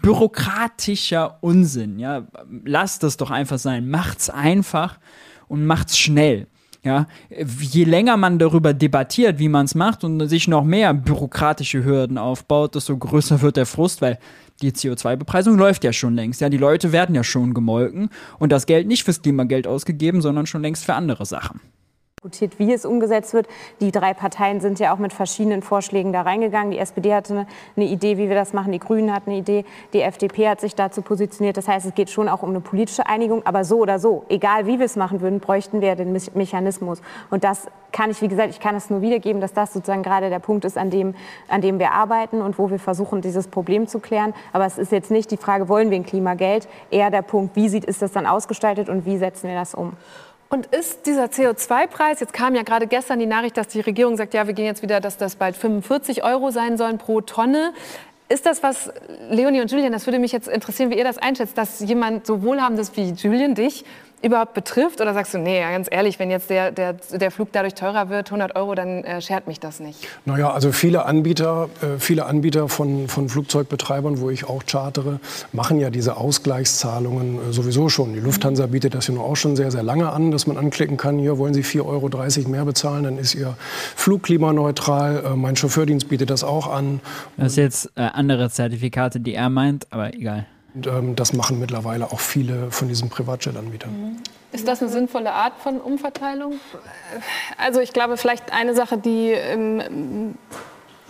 [0.00, 1.98] bürokratischer Unsinn.
[1.98, 2.26] Ja,
[2.64, 3.88] lasst das doch einfach sein.
[3.88, 4.98] Macht's einfach
[5.48, 6.46] und macht's schnell.
[6.84, 11.84] Ja, je länger man darüber debattiert, wie man es macht und sich noch mehr bürokratische
[11.84, 14.18] Hürden aufbaut, desto größer wird der Frust, weil
[14.62, 16.40] die CO2-Bepreisung läuft ja schon längst.
[16.40, 20.46] Ja, die Leute werden ja schon gemolken und das Geld nicht fürs Klimageld ausgegeben, sondern
[20.46, 21.60] schon längst für andere Sachen
[22.22, 23.48] diskutiert, wie es umgesetzt wird.
[23.80, 26.70] Die drei Parteien sind ja auch mit verschiedenen Vorschlägen da reingegangen.
[26.70, 28.70] Die SPD hatte eine, Idee, wie wir das machen.
[28.70, 29.64] Die Grünen hatten eine Idee.
[29.92, 31.56] Die FDP hat sich dazu positioniert.
[31.56, 33.44] Das heißt, es geht schon auch um eine politische Einigung.
[33.44, 37.02] Aber so oder so, egal wie wir es machen würden, bräuchten wir den Mechanismus.
[37.30, 40.30] Und das kann ich, wie gesagt, ich kann es nur wiedergeben, dass das sozusagen gerade
[40.30, 41.16] der Punkt ist, an dem,
[41.48, 44.32] an dem wir arbeiten und wo wir versuchen, dieses Problem zu klären.
[44.52, 46.68] Aber es ist jetzt nicht die Frage, wollen wir ein Klimageld?
[46.92, 49.94] Eher der Punkt, wie sieht, ist das dann ausgestaltet und wie setzen wir das um?
[50.52, 54.34] Und ist dieser CO2-Preis, jetzt kam ja gerade gestern die Nachricht, dass die Regierung sagt,
[54.34, 57.72] ja, wir gehen jetzt wieder, dass das bald 45 Euro sein sollen pro Tonne.
[58.28, 58.92] Ist das was,
[59.30, 62.42] Leonie und Julian, das würde mich jetzt interessieren, wie ihr das einschätzt, dass jemand so
[62.42, 63.86] wohlhabendes wie Julian dich
[64.22, 65.00] überhaupt betrifft?
[65.00, 68.28] Oder sagst du, nee, ganz ehrlich, wenn jetzt der, der, der Flug dadurch teurer wird,
[68.28, 70.06] 100 Euro, dann äh, schert mich das nicht?
[70.24, 75.20] Naja, also viele Anbieter, äh, viele Anbieter von, von Flugzeugbetreibern, wo ich auch chartere,
[75.52, 78.14] machen ja diese Ausgleichszahlungen äh, sowieso schon.
[78.14, 80.96] Die Lufthansa bietet das ja nur auch schon sehr, sehr lange an, dass man anklicken
[80.96, 83.56] kann, hier wollen Sie 4,30 Euro mehr bezahlen, dann ist Ihr
[83.96, 85.24] Flug klimaneutral.
[85.24, 87.00] Äh, mein Chauffeurdienst bietet das auch an.
[87.36, 90.46] Das sind jetzt äh, andere Zertifikate, die er meint, aber egal.
[90.74, 93.90] Und, ähm, das machen mittlerweile auch viele von diesen Privatjet-Anbietern.
[93.90, 94.16] Mhm.
[94.52, 96.54] Ist das eine sinnvolle Art von Umverteilung?
[97.56, 100.34] Also ich glaube, vielleicht eine Sache, die ähm,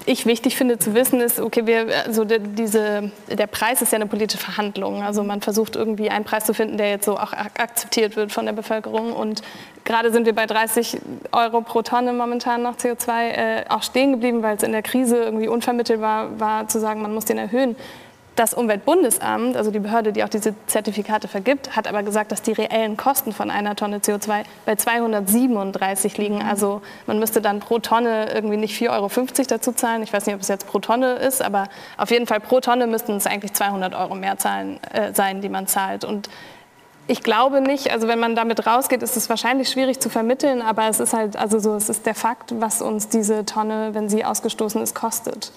[0.07, 3.97] ich wichtig finde zu wissen, ist, okay, wir, also der, diese, der Preis ist ja
[3.97, 5.03] eine politische Verhandlung.
[5.03, 8.47] Also man versucht irgendwie einen Preis zu finden, der jetzt so auch akzeptiert wird von
[8.47, 9.13] der Bevölkerung.
[9.13, 9.43] Und
[9.85, 10.99] gerade sind wir bei 30
[11.33, 15.17] Euro pro Tonne momentan nach CO2 äh, auch stehen geblieben, weil es in der Krise
[15.17, 17.77] irgendwie unvermittelbar war zu sagen, man muss den erhöhen.
[18.35, 22.53] Das Umweltbundesamt, also die Behörde, die auch diese Zertifikate vergibt, hat aber gesagt, dass die
[22.53, 26.37] reellen Kosten von einer Tonne CO2 bei 237 liegen.
[26.37, 26.49] Mhm.
[26.49, 29.11] Also man müsste dann pro Tonne irgendwie nicht 4,50 Euro
[29.49, 30.03] dazu zahlen.
[30.03, 31.69] Ich weiß nicht, ob es jetzt pro Tonne ist, aber
[31.99, 35.51] auf jeden Fall pro Tonne müssten es eigentlich 200 Euro mehr zahlen, äh, sein, die
[35.51, 36.05] man zahlt.
[36.07, 36.31] Und
[37.09, 40.89] ich glaube nicht, also wenn man damit rausgeht, ist es wahrscheinlich schwierig zu vermitteln, aber
[40.89, 44.25] es ist halt, also so, es ist der Fakt, was uns diese Tonne, wenn sie
[44.25, 45.53] ausgestoßen ist, kostet.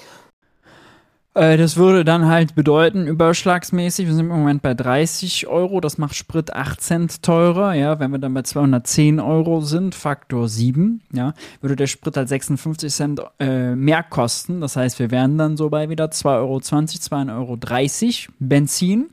[1.36, 5.98] Äh, das würde dann halt bedeuten, überschlagsmäßig, wir sind im Moment bei 30 Euro, das
[5.98, 11.02] macht Sprit 8 Cent teurer, ja, wenn wir dann bei 210 Euro sind, Faktor 7,
[11.12, 15.58] ja, würde der Sprit halt 56 Cent äh, mehr kosten, das heißt, wir wären dann
[15.58, 19.10] so bei wieder 2,20 Euro, 2,30 Euro Benzin.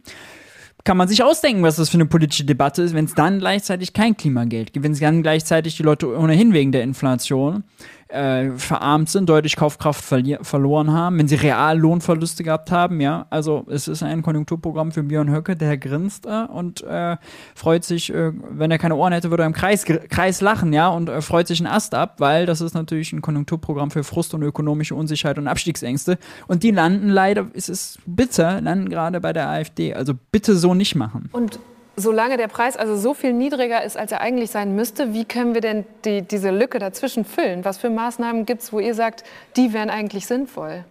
[0.84, 3.92] Kann man sich ausdenken, was das für eine politische Debatte ist, wenn es dann gleichzeitig
[3.92, 7.62] kein Klimageld gibt, wenn es dann gleichzeitig die Leute ohnehin wegen der Inflation
[8.12, 10.04] äh, verarmt sind, deutlich Kaufkraft
[10.42, 13.26] verloren haben, wenn sie real Lohnverluste gehabt haben, ja.
[13.30, 17.16] Also es ist ein Konjunkturprogramm für Björn Höcke, der grinst äh, und äh,
[17.54, 20.88] freut sich, äh, wenn er keine Ohren hätte, würde er im Kreis, Kreis lachen, ja,
[20.88, 24.34] und äh, freut sich einen Ast ab, weil das ist natürlich ein Konjunkturprogramm für Frust
[24.34, 26.18] und ökonomische Unsicherheit und Abstiegsängste.
[26.46, 29.94] Und die landen leider, es ist bitter, landen gerade bei der AfD.
[29.94, 31.30] Also bitte so nicht machen.
[31.32, 31.58] Und
[32.02, 35.54] solange der Preis also so viel niedriger ist, als er eigentlich sein müsste, wie können
[35.54, 37.64] wir denn die, diese Lücke dazwischen füllen?
[37.64, 39.24] Was für Maßnahmen gibt es, wo ihr sagt,
[39.56, 40.84] die wären eigentlich sinnvoll?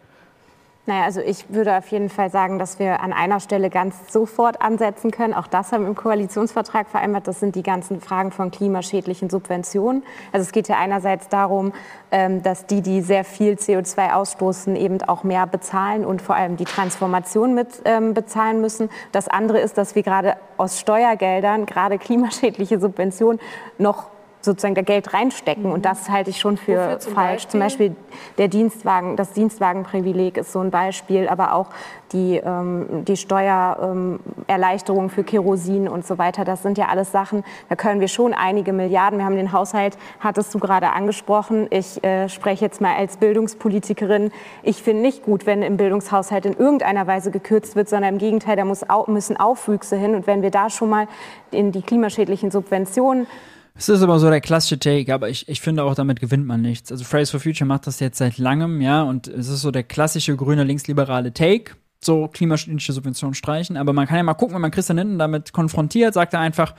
[0.87, 4.63] Naja, also ich würde auf jeden Fall sagen, dass wir an einer Stelle ganz sofort
[4.63, 5.35] ansetzen können.
[5.35, 7.27] Auch das haben wir im Koalitionsvertrag vereinbart.
[7.27, 10.01] Das sind die ganzen Fragen von klimaschädlichen Subventionen.
[10.31, 11.71] Also es geht ja einerseits darum,
[12.11, 16.57] ähm, dass die, die sehr viel CO2 ausstoßen, eben auch mehr bezahlen und vor allem
[16.57, 18.89] die Transformation mit ähm, bezahlen müssen.
[19.11, 23.39] Das andere ist, dass wir gerade aus Steuergeldern gerade klimaschädliche Subventionen
[23.77, 24.09] noch
[24.41, 25.71] sozusagen da Geld reinstecken.
[25.71, 27.47] Und das halte ich schon für Wofür zum falsch.
[27.47, 27.95] Zum Beispiel
[28.37, 31.67] der Dienstwagen, das Dienstwagenprivileg ist so ein Beispiel, aber auch
[32.11, 36.43] die, ähm, die Steuererleichterung für Kerosin und so weiter.
[36.43, 39.19] Das sind ja alles Sachen, da können wir schon einige Milliarden.
[39.19, 41.67] Wir haben den Haushalt, hattest du gerade angesprochen.
[41.69, 44.31] Ich äh, spreche jetzt mal als Bildungspolitikerin.
[44.63, 48.55] Ich finde nicht gut, wenn im Bildungshaushalt in irgendeiner Weise gekürzt wird, sondern im Gegenteil,
[48.55, 50.15] da muss, müssen Aufwüchse hin.
[50.15, 51.07] Und wenn wir da schon mal
[51.51, 53.27] in die klimaschädlichen Subventionen
[53.73, 56.61] Es ist aber so der klassische Take, aber ich, ich finde auch, damit gewinnt man
[56.61, 56.91] nichts.
[56.91, 59.83] Also Fridays for Future macht das jetzt seit langem, ja, und es ist so der
[59.83, 63.77] klassische grüne linksliberale Take, so klimaschädliche Subventionen streichen.
[63.77, 66.75] Aber man kann ja mal gucken, wenn man Christian Lindner damit konfrontiert, sagt er einfach,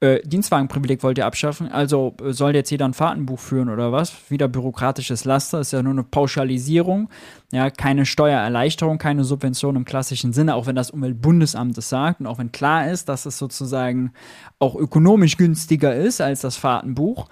[0.00, 4.30] äh, Dienstwagenprivileg wollt ihr abschaffen, also äh, soll jetzt jeder ein Fahrtenbuch führen oder was?
[4.30, 7.08] Wieder bürokratisches Laster, ist ja nur eine Pauschalisierung,
[7.52, 12.26] ja, keine Steuererleichterung, keine Subvention im klassischen Sinne, auch wenn das Umweltbundesamt es sagt und
[12.26, 14.12] auch wenn klar ist, dass es sozusagen
[14.58, 17.28] auch ökonomisch günstiger ist als das Fahrtenbuch.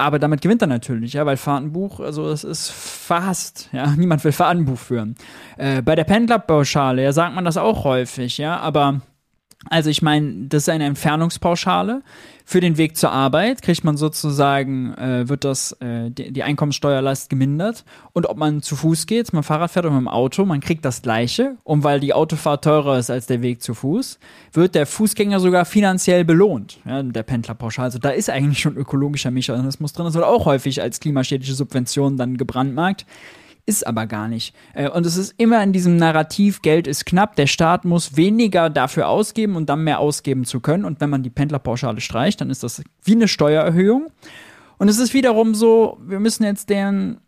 [0.00, 4.32] Aber damit gewinnt er natürlich, ja, weil Fahrtenbuch, also es ist verhasst, ja, niemand will
[4.32, 5.14] Fahrtenbuch führen.
[5.58, 9.00] Äh, bei der Pendlerpauschale, ja, sagt man das auch häufig, ja, aber
[9.68, 12.02] also ich meine, das ist eine Entfernungspauschale.
[12.46, 17.84] Für den Weg zur Arbeit kriegt man sozusagen, äh, wird das, äh, die, Einkommenssteuerlast gemindert.
[18.12, 20.84] Und ob man zu Fuß geht, dem Fahrrad fährt oder mit dem Auto, man kriegt
[20.84, 21.56] das Gleiche.
[21.62, 24.18] Und weil die Autofahrt teurer ist als der Weg zu Fuß,
[24.52, 27.84] wird der Fußgänger sogar finanziell belohnt, ja, der Pendlerpauschale.
[27.84, 30.06] Also da ist eigentlich schon ökologischer Mechanismus drin.
[30.06, 33.04] Das wird auch häufig als klimaschädliche Subvention dann gebrandmarkt
[33.70, 34.54] ist aber gar nicht.
[34.74, 38.68] Äh, Und es ist immer in diesem Narrativ, Geld ist knapp, der Staat muss weniger
[38.68, 40.84] dafür ausgeben und dann mehr ausgeben zu können.
[40.84, 44.08] Und wenn man die Pendlerpauschale streicht, dann ist das wie eine Steuererhöhung.
[44.78, 47.20] Und es ist wiederum so, wir müssen jetzt deren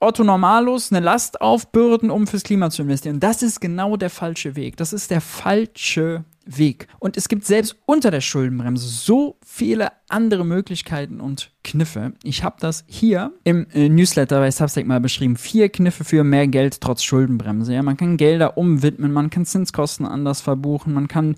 [0.00, 3.18] Otto Normalos eine Last aufbürden, um fürs Klima zu investieren.
[3.18, 4.76] Das ist genau der falsche Weg.
[4.76, 6.86] Das ist der falsche Weg.
[6.98, 12.12] Und es gibt selbst unter der Schuldenbremse so viele andere Möglichkeiten und Kniffe.
[12.22, 15.36] Ich habe das hier im äh, Newsletter bei Substack mal beschrieben.
[15.36, 17.74] Vier Kniffe für mehr Geld trotz Schuldenbremse.
[17.74, 21.36] Ja, man kann Gelder umwidmen, man kann Zinskosten anders verbuchen, man kann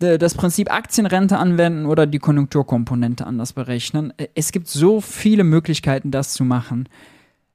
[0.00, 4.12] äh, das Prinzip Aktienrente anwenden oder die Konjunkturkomponente anders berechnen.
[4.16, 6.88] Äh, Es gibt so viele Möglichkeiten, das zu machen.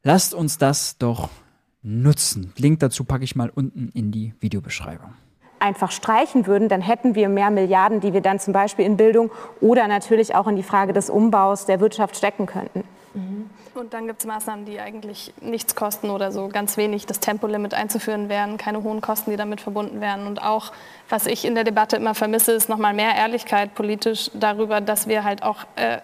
[0.03, 1.29] Lasst uns das doch
[1.83, 2.53] nutzen.
[2.57, 5.13] Link dazu packe ich mal unten in die Videobeschreibung.
[5.59, 9.29] einfach streichen würden, dann hätten wir mehr Milliarden, die wir dann zum Beispiel in Bildung
[9.59, 12.83] oder natürlich auch in die Frage des Umbaus der Wirtschaft stecken könnten.
[13.73, 17.05] Und dann gibt es Maßnahmen, die eigentlich nichts kosten oder so ganz wenig.
[17.05, 20.27] Das Tempolimit einzuführen wären, keine hohen Kosten, die damit verbunden wären.
[20.27, 20.71] Und auch,
[21.09, 25.23] was ich in der Debatte immer vermisse, ist nochmal mehr Ehrlichkeit politisch darüber, dass wir
[25.23, 25.99] halt auch äh,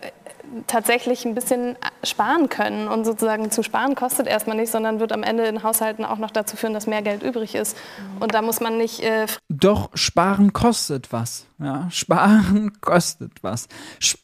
[0.68, 2.88] tatsächlich ein bisschen sparen können.
[2.88, 6.32] Und sozusagen zu sparen kostet erstmal nicht, sondern wird am Ende in Haushalten auch noch
[6.32, 7.78] dazu führen, dass mehr Geld übrig ist.
[8.20, 11.48] Und da muss man nicht äh, Doch sparen kostet was.
[11.60, 13.68] Ja, sparen kostet was.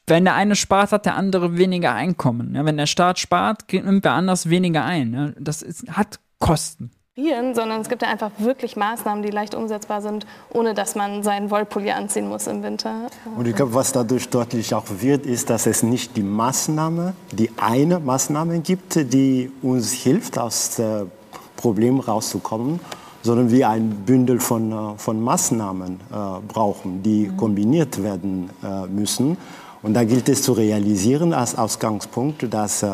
[0.08, 2.56] Wenn der eine spart, hat der andere weniger Einkommen.
[2.56, 5.14] Ja, wenn der Staat spart, nimmt wer anders weniger ein.
[5.14, 6.92] Ja, das ist, hat Kosten.
[7.16, 11.22] Frieren, sondern es gibt ja einfach wirklich Maßnahmen, die leicht umsetzbar sind, ohne dass man
[11.22, 13.08] seinen Wollpulli anziehen muss im Winter.
[13.38, 17.52] Und ich glaube, was dadurch deutlich auch wird, ist, dass es nicht die Maßnahme, die
[17.58, 21.12] eine Maßnahme gibt, die uns hilft, aus dem
[21.56, 22.80] Problem rauszukommen,
[23.22, 26.16] sondern wir ein Bündel von, äh, von Maßnahmen äh,
[26.48, 29.38] brauchen, die kombiniert werden äh, müssen.
[29.84, 32.94] Und da gilt es zu realisieren als Ausgangspunkt, dass, äh,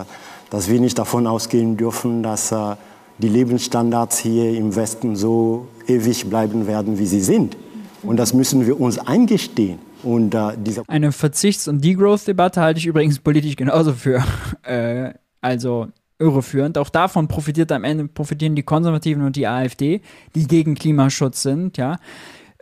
[0.49, 2.75] dass wir nicht davon ausgehen dürfen, dass äh,
[3.19, 7.57] die Lebensstandards hier im Westen so ewig bleiben werden, wie sie sind.
[8.03, 9.79] Und das müssen wir uns eingestehen.
[10.03, 10.53] Und äh,
[10.87, 14.23] Eine Verzichts- und Degrowth-Debatte halte ich übrigens politisch genauso für,
[14.63, 15.87] äh, also
[16.19, 16.77] irreführend.
[16.77, 20.01] Auch davon profitiert am Ende profitieren die Konservativen und die AfD,
[20.35, 21.97] die gegen Klimaschutz sind, ja.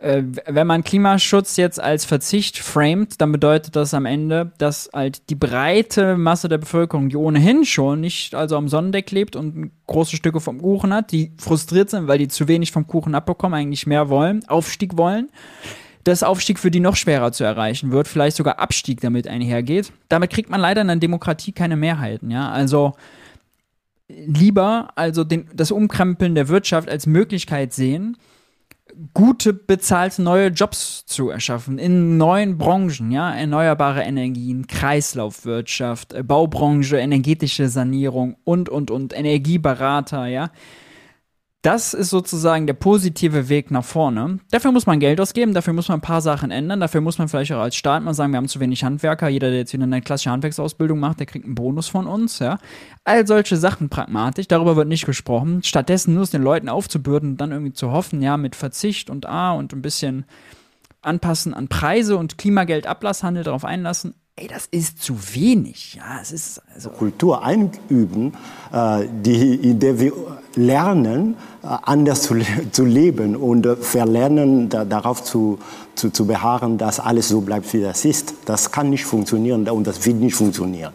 [0.00, 5.28] Äh, wenn man Klimaschutz jetzt als Verzicht framet, dann bedeutet das am Ende, dass halt
[5.28, 10.14] die breite Masse der Bevölkerung, die ohnehin schon nicht also am Sonnendeck lebt und große
[10.14, 13.88] Stücke vom Kuchen hat, die frustriert sind, weil die zu wenig vom Kuchen abbekommen, eigentlich
[13.88, 15.30] mehr wollen, Aufstieg wollen,
[16.04, 19.92] dass Aufstieg für die noch schwerer zu erreichen wird, vielleicht sogar Abstieg damit einhergeht.
[20.08, 22.48] Damit kriegt man leider in einer Demokratie keine Mehrheiten, ja.
[22.50, 22.94] Also
[24.06, 28.16] lieber also den, das Umkrempeln der Wirtschaft als Möglichkeit sehen,
[29.14, 37.68] gute bezahlte neue Jobs zu erschaffen in neuen Branchen, ja, erneuerbare Energien, Kreislaufwirtschaft, Baubranche, energetische
[37.68, 40.50] Sanierung und und und Energieberater, ja.
[41.62, 44.38] Das ist sozusagen der positive Weg nach vorne.
[44.52, 47.26] Dafür muss man Geld ausgeben, dafür muss man ein paar Sachen ändern, dafür muss man
[47.26, 49.82] vielleicht auch als Staat mal sagen, wir haben zu wenig Handwerker, jeder, der jetzt wieder
[49.82, 52.58] eine klassische Handwerksausbildung macht, der kriegt einen Bonus von uns, ja.
[53.02, 55.64] All solche Sachen pragmatisch, darüber wird nicht gesprochen.
[55.64, 59.26] Stattdessen nur es den Leuten aufzubürden und dann irgendwie zu hoffen, ja, mit Verzicht und
[59.26, 60.26] A und ein bisschen
[61.02, 65.94] anpassen an Preise und Klimageldablasshandel darauf einlassen, ey, das ist zu wenig.
[65.94, 68.32] Ja, es ist also Kultur einüben,
[68.72, 70.12] äh, die, in der wir
[70.54, 75.58] lernen, äh, anders zu, le zu leben und äh, verlernen, da, darauf zu,
[75.94, 78.34] zu, zu beharren, dass alles so bleibt, wie das ist.
[78.44, 80.92] Das kann nicht funktionieren und das wird nicht funktionieren.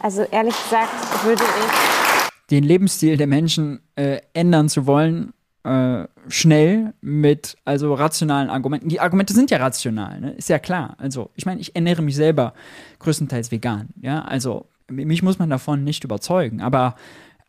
[0.00, 5.32] Also ehrlich gesagt würde ich den Lebensstil der Menschen äh, ändern zu wollen,
[5.64, 8.88] äh, schnell mit also rationalen Argumenten.
[8.88, 10.30] Die Argumente sind ja rational, ne?
[10.32, 10.96] ist ja klar.
[10.98, 12.54] Also ich meine, ich ernähre mich selber
[12.98, 13.88] größtenteils vegan.
[14.00, 16.96] Ja, also mich muss man davon nicht überzeugen, aber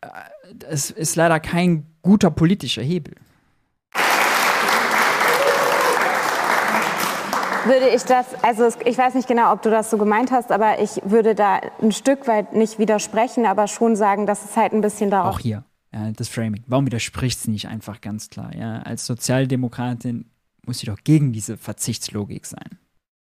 [0.02, 0.08] äh,
[0.70, 3.16] es ist leider kein guter politischer Hebel.
[7.66, 10.80] würde ich das, also ich weiß nicht genau, ob du das so gemeint hast, aber
[10.80, 14.82] ich würde da ein Stück weit nicht widersprechen, aber schon sagen, dass es halt ein
[14.82, 15.64] bisschen darauf Auch hier,
[15.96, 16.64] ja, das Framing.
[16.68, 18.54] Warum widerspricht es nicht einfach ganz klar?
[18.54, 20.26] Ja, als Sozialdemokratin
[20.66, 22.78] muss sie doch gegen diese Verzichtslogik sein.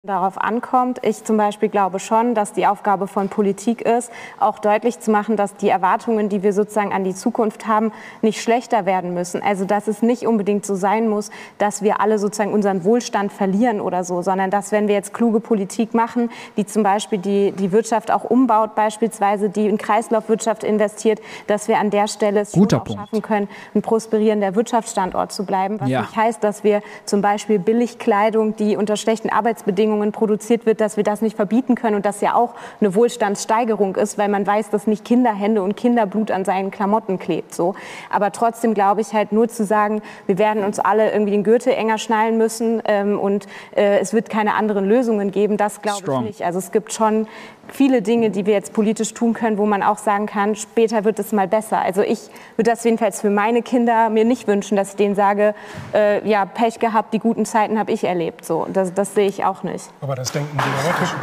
[0.04, 1.00] Darauf ankommt.
[1.02, 5.36] Ich zum Beispiel glaube schon, dass die Aufgabe von Politik ist, auch deutlich zu machen,
[5.36, 7.90] dass die Erwartungen, die wir sozusagen an die Zukunft haben,
[8.22, 9.42] nicht schlechter werden müssen.
[9.42, 13.80] Also dass es nicht unbedingt so sein muss, dass wir alle sozusagen unseren Wohlstand verlieren
[13.80, 17.72] oder so, sondern dass wenn wir jetzt kluge Politik machen, die zum Beispiel die, die
[17.72, 22.84] Wirtschaft auch umbaut, beispielsweise die in Kreislaufwirtschaft investiert, dass wir an der Stelle es Guter
[22.86, 25.80] schon schaffen können, ein prosperierender Wirtschaftsstandort zu bleiben.
[25.80, 26.02] Was Ja.
[26.02, 31.04] nicht heißt, dass wir zum Beispiel Billigkleidung, die unter schlechten Arbeitsbedingungen produziert wird, dass wir
[31.04, 34.86] das nicht verbieten können und das ja auch eine Wohlstandssteigerung ist, weil man weiß, dass
[34.86, 37.54] nicht Kinderhände und Kinderblut an seinen Klamotten klebt.
[37.54, 37.74] So.
[38.10, 41.72] Aber trotzdem glaube ich halt nur zu sagen, wir werden uns alle irgendwie den Gürtel
[41.72, 46.20] enger schnallen müssen ähm, und äh, es wird keine anderen Lösungen geben, das glaube ich
[46.20, 46.42] nicht.
[46.44, 47.26] Also es gibt schon
[47.72, 51.18] viele Dinge, die wir jetzt politisch tun können, wo man auch sagen kann, später wird
[51.18, 51.80] es mal besser.
[51.80, 52.20] Also ich
[52.56, 55.54] würde das jedenfalls für meine Kinder mir nicht wünschen, dass ich denen sage,
[55.94, 58.44] äh, ja, Pech gehabt, die guten Zeiten habe ich erlebt.
[58.44, 59.77] So, das, das sehe ich auch nicht.
[60.00, 61.18] Aber das denken die Leute schon.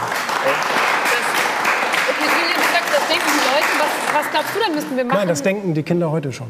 [2.73, 3.67] Sagst, das denken die Leute.
[3.79, 5.17] Was, was glaubst du denn, müssen wir machen?
[5.17, 6.47] Nein, das denken die Kinder heute schon.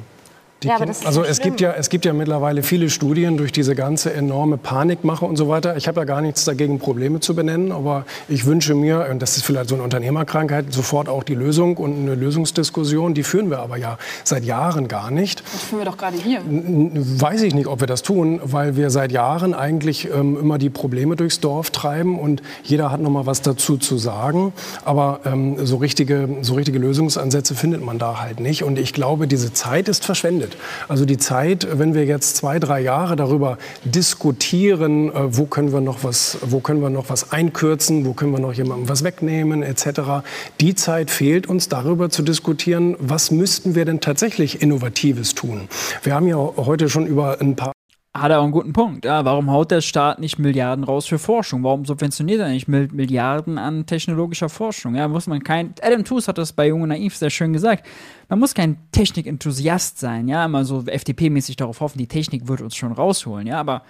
[0.66, 4.14] Die Ja, also es gibt ja, es gibt ja mittlerweile viele Studien durch diese ganze
[4.14, 5.78] enorme Panikmache und so weiter.
[5.78, 9.38] Ich habe ja gar nichts dagegen, Probleme zu benennen, aber ich wünsche mir, und das
[9.38, 13.14] ist vielleicht so eine Unternehmerkrankheit, sofort auch die Lösung und eine Lösungsdiskussion.
[13.14, 15.44] Die führen wir aber ja seit Jahren gar nicht.
[15.54, 16.42] Das führen wir doch gerade hier.
[16.46, 20.70] Weiß ich nicht, ob wir das tun, weil wir seit Jahren eigentlich ähm, immer die
[20.70, 24.54] Probleme durchs Dorf treiben und jeder hat noch mal was dazu zu sagen.
[24.84, 28.64] Aber ähm, so, richtige, so richtige Lösungsansätze findet man da halt nicht.
[28.64, 30.55] Und ich glaube, diese Zeit ist verschwendet.
[30.88, 35.82] Also die Zeit, wenn wir jetzt zwei, drei Jahre darüber diskutieren, äh, wo können wir
[35.82, 39.64] noch was, wo können wir noch was einkürzen, wo können wir noch jemandem was wegnehmen,
[39.64, 40.24] etc.
[40.62, 45.68] Die Zeit fehlt uns, darüber zu diskutieren, was müssten wir denn tatsächlich Innovatives tun.
[46.04, 47.76] Wir haben ja heute schon über ein paar
[48.16, 49.04] Hat er auch einen guten Punkt.
[49.04, 51.64] Ja, warum haut der Staat nicht Milliarden raus für Forschung?
[51.64, 54.96] Warum subventioniert er nicht Mil- Milliarden an technologischer Forschung?
[54.96, 55.74] Ja, muss man kein.
[55.82, 57.86] Adam Tooze hat das bei Jung und Naiv sehr schön gesagt.
[58.30, 62.78] Man muss kein Technikenthusiast sein, ja, immer so FDP-mäßig darauf hoffen, die Technik wird uns
[62.78, 63.82] schon rausholen, ja, aber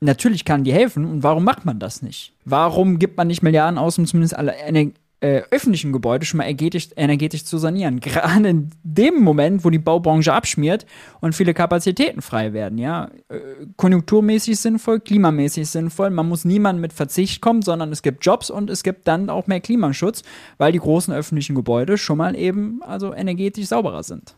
[0.00, 2.34] natürlich kann die helfen und warum macht man das nicht?
[2.44, 6.44] Warum gibt man nicht Milliarden aus, um zumindest alle ener- äh, öffentlichen Gebäude schon mal
[6.44, 8.00] energetisch, energetisch zu sanieren?
[8.00, 10.86] Gerade in dem Moment, wo die Baubranche abschmiert
[11.20, 13.10] und viele Kapazitäten frei werden, ja.
[13.28, 13.40] Äh,
[13.76, 16.10] konjunkturmäßig sinnvoll, klimamäßig sinnvoll.
[16.10, 19.46] Man muss niemanden mit Verzicht kommen, sondern es gibt Jobs und es gibt dann auch
[19.46, 20.22] mehr Klimaschutz,
[20.56, 24.37] weil die großen öffentlichen Gebäude schon mal eben also energetisch sauberer sind.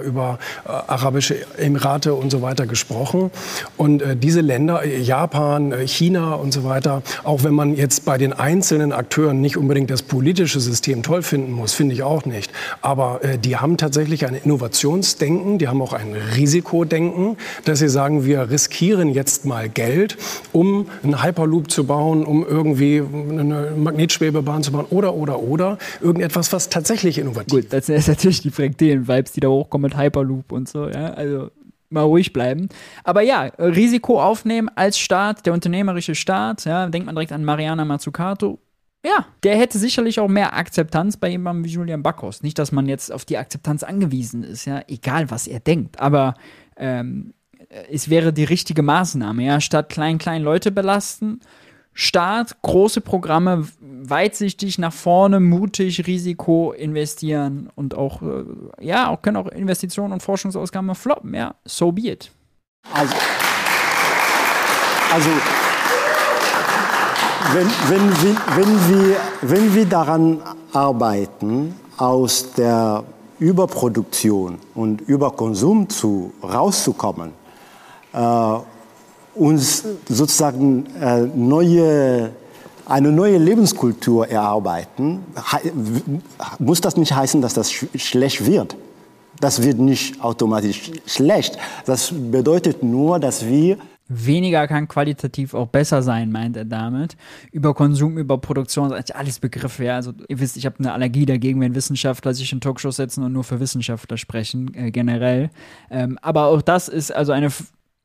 [0.00, 3.30] Über äh, arabische Emirate und so weiter gesprochen.
[3.76, 8.04] Und äh, diese Länder, äh, Japan, äh, China und so weiter, auch wenn man jetzt
[8.04, 12.24] bei den einzelnen Akteuren nicht unbedingt das politische System toll finden muss, finde ich auch
[12.24, 12.50] nicht.
[12.82, 18.24] Aber äh, die haben tatsächlich ein Innovationsdenken, die haben auch ein Risikodenken, dass sie sagen,
[18.24, 20.16] wir riskieren jetzt mal Geld,
[20.52, 25.78] um einen Hyperloop zu bauen, um irgendwie eine Magnetschwebebahn zu bauen oder, oder, oder.
[26.00, 30.52] Irgendetwas, was tatsächlich innovativ Gut, das ist natürlich die Frektelen-Vibes, die da hochkommen mit Hyperloop
[30.52, 31.12] und so, ja.
[31.14, 31.50] Also
[31.90, 32.68] mal ruhig bleiben.
[33.04, 37.84] Aber ja, Risiko aufnehmen als Staat, der unternehmerische Staat, ja, denkt man direkt an Mariana
[37.84, 38.58] Mazzucato.
[39.06, 42.42] Ja, der hätte sicherlich auch mehr Akzeptanz bei jemandem wie Julian Backhaus.
[42.42, 46.34] Nicht, dass man jetzt auf die Akzeptanz angewiesen ist, ja, egal was er denkt, aber
[46.76, 47.34] ähm,
[47.90, 51.40] es wäre die richtige Maßnahme, ja, statt klein, klein Leute belasten,
[51.94, 58.44] Staat, große Programme, weitsichtig nach vorne, mutig, Risiko investieren und auch, äh,
[58.84, 62.32] ja, auch können auch Investitionen und Forschungsausgaben floppen, ja, so be it.
[62.92, 63.14] Also,
[65.12, 65.30] also
[67.52, 73.04] wenn, wenn, wir, wenn, wir, wenn wir daran arbeiten, aus der
[73.38, 77.30] Überproduktion und Überkonsum zu, rauszukommen,
[78.12, 78.56] äh,
[79.34, 82.30] uns sozusagen äh, neue
[82.86, 85.20] eine neue Lebenskultur erarbeiten,
[86.58, 88.76] muss das nicht heißen, dass das schlecht wird.
[89.40, 91.56] Das wird nicht automatisch schlecht.
[91.86, 97.16] Das bedeutet nur, dass wir Weniger kann qualitativ auch besser sein, meint er damit.
[97.52, 99.84] Über Konsum, über Produktion, alles Begriffe.
[99.84, 99.96] Ja.
[99.96, 103.32] Also ihr wisst, ich habe eine Allergie dagegen, wenn Wissenschaftler sich in Talkshows setzen und
[103.32, 105.48] nur für Wissenschaftler sprechen, äh, generell.
[105.90, 107.48] Ähm, aber auch das ist also eine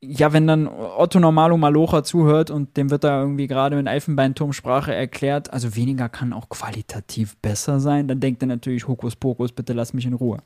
[0.02, 4.94] ja, wenn dann Otto Normalo Malocha zuhört und dem wird da irgendwie gerade mit Elfenbeinturmsprache
[4.94, 9.94] erklärt, also weniger kann auch qualitativ besser sein, dann denkt er natürlich Hokuspokus, bitte lass
[9.94, 10.40] mich in Ruhe.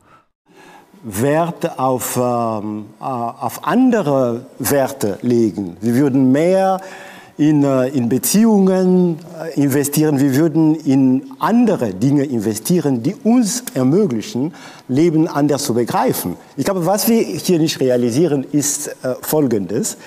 [1.04, 5.78] Wert auf, ähm, äh, auf andere Werte legen.
[5.82, 6.80] Wir würden mehr
[7.38, 14.54] in, äh, in Beziehungen äh, investieren, wir würden in andere Dinge investieren, die uns ermöglichen,
[14.88, 16.36] Leben anders zu begreifen.
[16.58, 19.98] Ich glaube, was wir hier nicht realisieren, ist äh, Folgendes.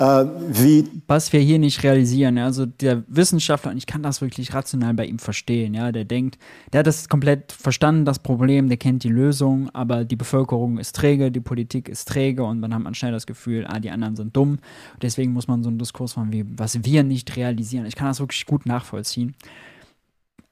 [0.00, 4.54] Äh, wie Was wir hier nicht realisieren, also der Wissenschaftler, und ich kann das wirklich
[4.54, 6.38] rational bei ihm verstehen, ja, der denkt,
[6.72, 10.96] der hat das komplett verstanden, das Problem, der kennt die Lösung, aber die Bevölkerung ist
[10.96, 14.16] träge, die Politik ist träge und dann hat man schnell das Gefühl, ah, die anderen
[14.16, 14.58] sind dumm.
[15.02, 17.84] Deswegen muss man so einen Diskurs machen, wie, was wir nicht realisieren.
[17.84, 19.34] Ich kann das wirklich gut nachvollziehen.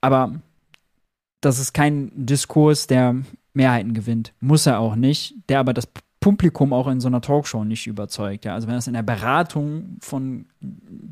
[0.02, 0.42] Aber
[1.40, 3.16] das ist kein Diskurs, der
[3.54, 4.34] Mehrheiten gewinnt.
[4.40, 5.88] Muss er auch nicht, der aber das
[6.20, 8.44] Publikum auch in so einer Talkshow nicht überzeugt.
[8.44, 8.54] Ja?
[8.54, 10.46] Also wenn das in der Beratung von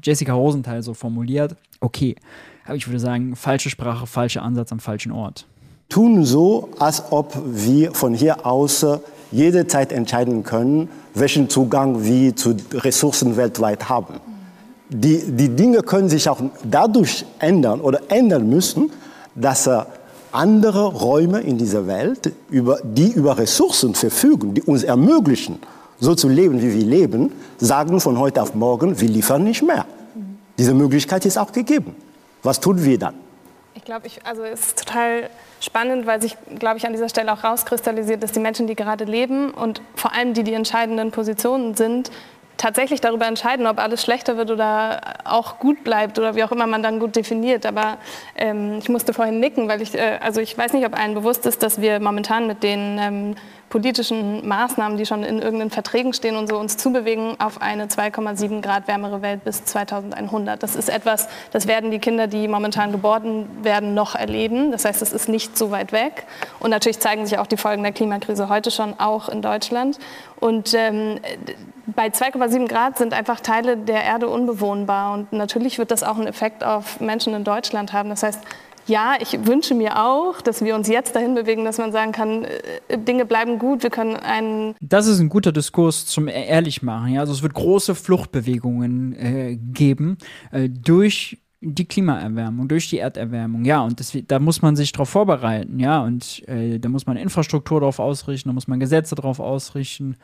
[0.02, 2.16] Jessica Rosenthal so formuliert, okay.
[2.64, 5.46] Aber ich würde sagen, falsche Sprache, falscher Ansatz am falschen Ort.
[5.88, 8.84] Tun so, als ob wir von hier aus
[9.30, 14.14] jede Zeit entscheiden können, welchen Zugang wir zu Ressourcen weltweit haben.
[14.88, 18.90] Die, die Dinge können sich auch dadurch ändern oder ändern müssen,
[19.34, 19.68] dass
[20.36, 25.58] andere Räume in dieser Welt, über, die über Ressourcen verfügen, die uns ermöglichen,
[25.98, 29.86] so zu leben, wie wir leben, sagen von heute auf morgen, wir liefern nicht mehr.
[30.58, 31.96] Diese Möglichkeit ist auch gegeben.
[32.42, 33.14] Was tun wir dann?
[33.74, 35.30] Ich glaube, also es ist total
[35.60, 39.04] spannend, weil sich, glaube ich, an dieser Stelle auch rauskristallisiert, dass die Menschen, die gerade
[39.04, 42.10] leben und vor allem die, die entscheidenden Positionen sind,
[42.56, 46.66] tatsächlich darüber entscheiden, ob alles schlechter wird oder auch gut bleibt oder wie auch immer
[46.66, 47.66] man dann gut definiert.
[47.66, 47.98] Aber
[48.36, 51.46] ähm, ich musste vorhin nicken, weil ich, äh, also ich weiß nicht, ob allen bewusst
[51.46, 53.34] ist, dass wir momentan mit den ähm,
[53.76, 58.62] politischen Maßnahmen, die schon in irgendeinen Verträgen stehen und so uns zubewegen auf eine 2,7
[58.62, 60.62] Grad wärmere Welt bis 2100.
[60.62, 64.72] Das ist etwas, das werden die Kinder, die momentan geboren werden, noch erleben.
[64.72, 66.24] Das heißt, es ist nicht so weit weg.
[66.58, 69.98] Und natürlich zeigen sich auch die Folgen der Klimakrise heute schon auch in Deutschland.
[70.40, 71.20] Und ähm,
[71.84, 75.12] bei 2,7 Grad sind einfach Teile der Erde unbewohnbar.
[75.12, 78.08] Und natürlich wird das auch einen Effekt auf Menschen in Deutschland haben.
[78.08, 78.40] Das heißt,
[78.86, 82.44] ja, ich wünsche mir auch, dass wir uns jetzt dahin bewegen, dass man sagen kann,
[82.44, 84.74] äh, Dinge bleiben gut, wir können einen.
[84.80, 87.14] Das ist ein guter Diskurs zum e-, Ehrlichmachen.
[87.14, 87.20] Ja?
[87.20, 90.18] Also es wird große Fluchtbewegungen äh, geben
[90.52, 95.08] äh, durch die Klimaerwärmung, durch die Erderwärmung, ja, und das, da muss man sich darauf
[95.08, 99.40] vorbereiten, ja, und äh, da muss man Infrastruktur darauf ausrichten, da muss man Gesetze darauf
[99.40, 100.16] ausrichten.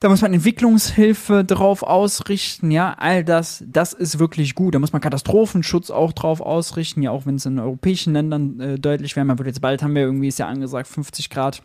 [0.00, 4.74] Da muss man Entwicklungshilfe drauf ausrichten, ja, all das, das ist wirklich gut.
[4.74, 8.78] Da muss man Katastrophenschutz auch drauf ausrichten, ja, auch wenn es in europäischen Ländern äh,
[8.78, 9.46] deutlich wärmer wird.
[9.46, 11.62] Jetzt bald haben wir irgendwie, ist ja angesagt, 50 Grad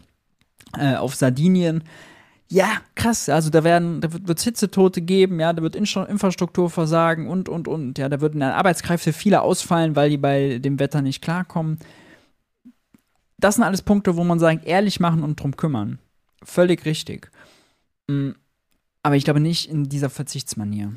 [0.77, 1.85] äh, auf Sardinien.
[2.49, 7.29] Ja, krass, also da werden, da wird es Hitzetote geben, ja, da wird Infrastruktur versagen
[7.29, 11.01] und, und, und, ja, da würden dann Arbeitskräfte viele ausfallen, weil die bei dem Wetter
[11.01, 11.79] nicht klarkommen.
[13.37, 15.99] Das sind alles Punkte, wo man sagt, ehrlich machen und drum kümmern.
[16.43, 17.31] Völlig richtig.
[18.07, 18.31] Mm,
[19.03, 20.91] aber ich glaube nicht in dieser Verzichtsmanier.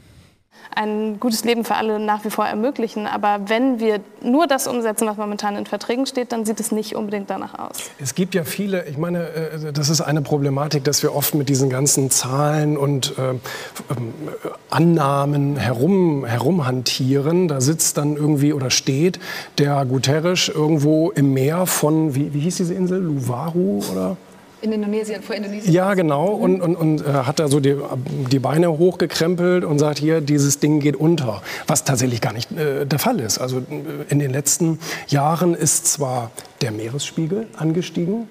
[0.75, 3.07] Ein gutes Leben für alle nach wie vor ermöglichen.
[3.07, 6.95] Aber wenn wir nur das umsetzen, was momentan in Verträgen steht, dann sieht es nicht
[6.95, 7.91] unbedingt danach aus.
[7.99, 11.49] Es gibt ja viele, ich meine, äh, das ist eine Problematik, dass wir oft mit
[11.49, 13.41] diesen ganzen Zahlen und äh, ähm,
[14.71, 17.49] Annahmen herum, herumhantieren.
[17.49, 19.19] Da sitzt dann irgendwie oder steht
[19.59, 24.17] der Guterres irgendwo im Meer von, wie, wie hieß diese Insel, Luvaru oder?
[24.61, 25.73] In Indonesien, vor Indonesien.
[25.73, 26.27] Ja, genau.
[26.27, 27.77] Und, und, und äh, hat da so die,
[28.31, 31.43] die Beine hochgekrempelt und sagt, hier, dieses Ding geht unter.
[31.67, 33.39] Was tatsächlich gar nicht äh, der Fall ist.
[33.39, 33.63] Also äh,
[34.09, 38.29] in den letzten Jahren ist zwar der Meeresspiegel angestiegen,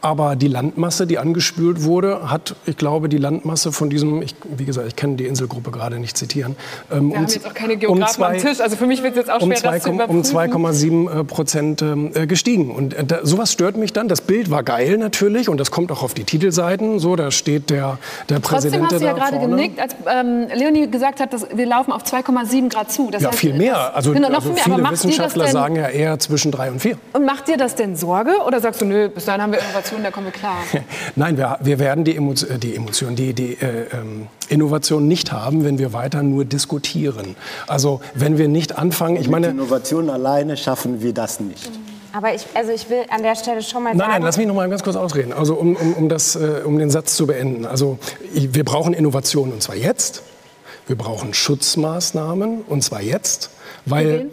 [0.00, 4.64] aber die Landmasse, die angespült wurde, hat, ich glaube, die Landmasse von diesem, ich, wie
[4.64, 6.56] gesagt, ich kann die Inselgruppe gerade nicht zitieren.
[6.90, 9.02] Ähm, Wir um, haben jetzt auch keine Geografen um zwei, am Tisch, also für mich
[9.02, 12.70] wird es jetzt auch schwer, um 2,7 äh, Prozent äh, gestiegen.
[12.70, 14.08] Und äh, da, sowas stört mich dann.
[14.08, 16.98] Das Bild war geil natürlich und das kommt auch auf die Titelseiten.
[16.98, 17.98] So, da steht der,
[18.28, 21.66] der Präsident Trotzdem hast du ja gerade genickt, als ähm, Leonie gesagt hat, dass wir
[21.66, 23.10] laufen auf 2,7 Grad zu.
[23.10, 23.94] Das ja, heißt, viel mehr.
[23.94, 26.96] Also, genau, also viele Wissenschaftler sagen ja eher zwischen 3 und 4.
[27.12, 30.02] Und macht dir das denn Sorge oder sagst du, nö, bis dahin haben wir Innovation,
[30.02, 30.58] da kommen wir klar.
[31.16, 35.32] Nein, wir, wir werden die, Emo äh, die Emotion, die, die äh, ähm, Innovation nicht
[35.32, 37.36] haben, wenn wir weiter nur diskutieren.
[37.66, 39.48] Also wenn wir nicht anfangen, ich meine...
[39.48, 41.70] Mit Innovation alleine schaffen wir das nicht.
[42.12, 44.12] Aber ich, also ich will an der Stelle schon mal Nein, sagen.
[44.12, 45.32] nein, lass mich noch mal ganz kurz ausreden.
[45.32, 47.64] Also um, um, um, das, äh, um den Satz zu beenden.
[47.64, 47.98] Also
[48.34, 50.22] ich, wir brauchen Innovation und zwar jetzt.
[50.86, 53.50] Wir brauchen Schutzmaßnahmen und zwar jetzt,
[53.86, 54.30] weil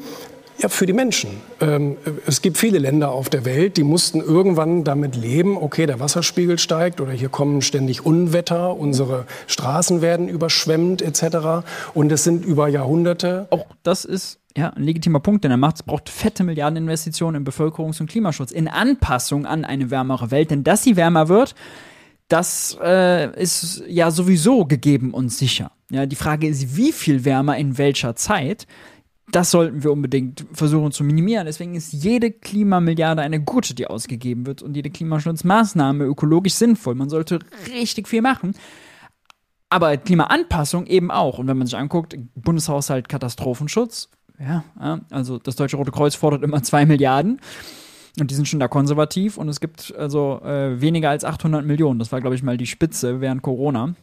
[0.62, 1.30] ja für die Menschen.
[1.62, 5.57] Ähm, es gibt viele Länder auf der Welt, die mussten irgendwann damit leben.
[5.57, 11.66] Okay, der Wasserspiegel steigt oder hier kommen ständig Unwetter, unsere Straßen werden überschwemmt etc.
[11.93, 15.78] Und es sind über Jahrhunderte Auch das ist ja ein legitimer Punkt, den er macht.
[15.78, 20.51] Es braucht fette Milliardeninvestitionen in Bevölkerungs- und Klimaschutz, in Anpassung an eine wärmere Welt.
[20.51, 21.55] Denn dass sie wärmer wird,
[22.28, 25.72] das äh, ist ja sowieso gegeben und sicher.
[25.89, 28.68] Ja, die Frage ist, wie viel wärmer in welcher Zeit?
[29.32, 31.45] Das sollten wir unbedingt versuchen zu minimieren.
[31.45, 36.95] Deswegen ist jede Klimamilliarde eine gute, die ausgegeben wird und jede Klimaschutzmaßnahme ökologisch sinnvoll.
[36.95, 37.39] Man sollte
[37.71, 38.53] richtig viel machen.
[39.69, 41.38] Aber Klimaanpassung eben auch.
[41.38, 44.09] Und wenn man sich anguckt, Bundeshaushalt Katastrophenschutz,
[44.39, 44.63] ja,
[45.09, 47.39] also das Deutsche Rote Kreuz fordert immer zwei Milliarden.
[48.19, 49.38] Und die sind schon da konservativ.
[49.38, 51.99] Und es gibt also äh, weniger als 800 Millionen.
[51.99, 53.93] Das war, glaube ich, mal die Spitze während Corona.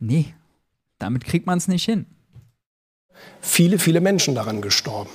[0.00, 0.34] Nee,
[0.98, 2.06] damit kriegt man es nicht hin.
[3.40, 5.10] Viele, viele Menschen daran gestorben.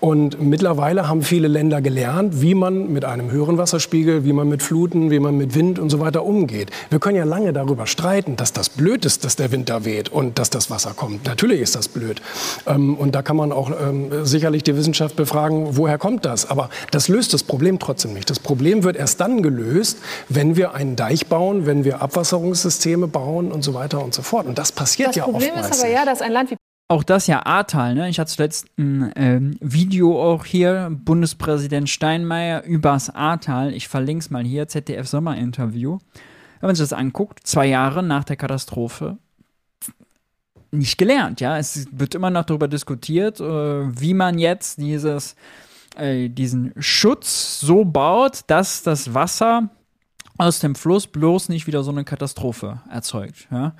[0.00, 4.62] Und mittlerweile haben viele Länder gelernt, wie man mit einem höheren Wasserspiegel, wie man mit
[4.62, 6.70] Fluten, wie man mit Wind und so weiter umgeht.
[6.90, 10.38] Wir können ja lange darüber streiten, dass das blöd ist, dass der Winter weht und
[10.38, 11.26] dass das Wasser kommt.
[11.26, 12.20] Natürlich ist das blöd.
[12.66, 16.50] Ähm, und da kann man auch ähm, sicherlich die Wissenschaft befragen, woher kommt das?
[16.50, 18.28] Aber das löst das Problem trotzdem nicht.
[18.28, 19.98] Das Problem wird erst dann gelöst,
[20.28, 24.46] wenn wir einen Deich bauen, wenn wir Abwasserungssysteme bauen und so weiter und so fort.
[24.46, 26.56] Und das passiert Das ja Problem oftmals ist aber ja, dass ein Land wie
[26.92, 28.10] Auch das ja Ahrtal, ne?
[28.10, 33.72] Ich hatte zuletzt ein ähm, Video auch hier, Bundespräsident Steinmeier übers Ahrtal.
[33.72, 36.00] Ich verlinke es mal hier, ZDF Sommerinterview.
[36.60, 39.16] Wenn man sich das anguckt, zwei Jahre nach der Katastrophe,
[40.70, 41.56] nicht gelernt, ja.
[41.56, 45.34] Es wird immer noch darüber diskutiert, äh, wie man jetzt dieses,
[45.96, 49.70] äh, diesen Schutz so baut, dass das Wasser
[50.38, 53.46] aus dem Fluss bloß nicht wieder so eine Katastrophe erzeugt.
[53.50, 53.74] Ja?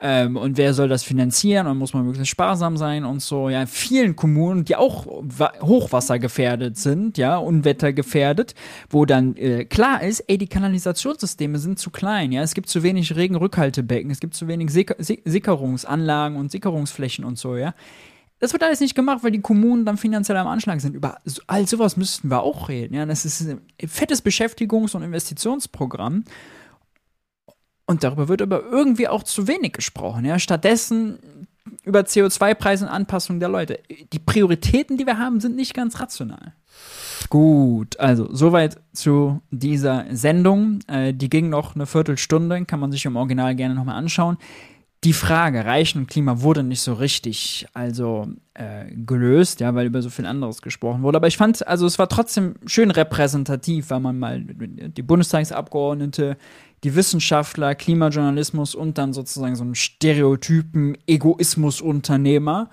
[0.00, 1.66] Ähm, und wer soll das finanzieren?
[1.66, 3.48] Und muss man möglichst sparsam sein und so.
[3.50, 8.54] Ja, in vielen Kommunen, die auch wa- hochwassergefährdet sind, ja, unwettergefährdet,
[8.88, 12.82] wo dann äh, klar ist, ey, die Kanalisationssysteme sind zu klein, ja, es gibt zu
[12.82, 17.74] wenig Regenrückhaltebecken, es gibt zu wenig Sicker Si- Sickerungsanlagen und Sickerungsflächen und so, ja.
[18.40, 20.94] Das wird alles nicht gemacht, weil die Kommunen dann finanziell am Anschlag sind.
[20.94, 22.94] Über all sowas müssten wir auch reden.
[22.94, 26.24] Ja, das ist ein fettes Beschäftigungs- und Investitionsprogramm.
[27.86, 30.24] Und darüber wird aber irgendwie auch zu wenig gesprochen.
[30.24, 31.18] Ja, stattdessen
[31.84, 33.80] über CO2-Preise und Anpassung der Leute.
[34.12, 36.52] Die Prioritäten, die wir haben, sind nicht ganz rational.
[37.30, 40.80] Gut, also soweit zu dieser Sendung.
[40.86, 44.38] Äh, die ging noch eine Viertelstunde, kann man sich im Original gerne nochmal anschauen.
[45.04, 50.02] Die Frage Reichen und Klima wurde nicht so richtig also äh, gelöst, ja, weil über
[50.02, 51.18] so viel anderes gesprochen wurde.
[51.18, 56.36] Aber ich fand, also es war trotzdem schön repräsentativ, weil man mal die Bundestagsabgeordnete,
[56.84, 62.68] die Wissenschaftler, Klimajournalismus und dann sozusagen so einen Stereotypen Egoismusunternehmer,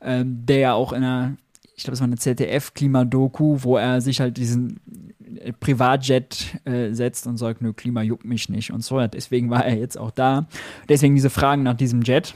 [0.00, 1.36] ähm, der ja auch in einer,
[1.76, 5.17] ich glaube, es war eine ZDF-Klimadoku, wo er sich halt diesen äh,
[5.60, 9.04] Privatjet äh, setzt und sagt, nö, Klima juckt mich nicht und so.
[9.06, 10.48] Deswegen war er jetzt auch da.
[10.88, 12.34] Deswegen diese Fragen nach diesem Jet.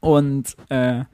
[0.00, 1.04] Und äh,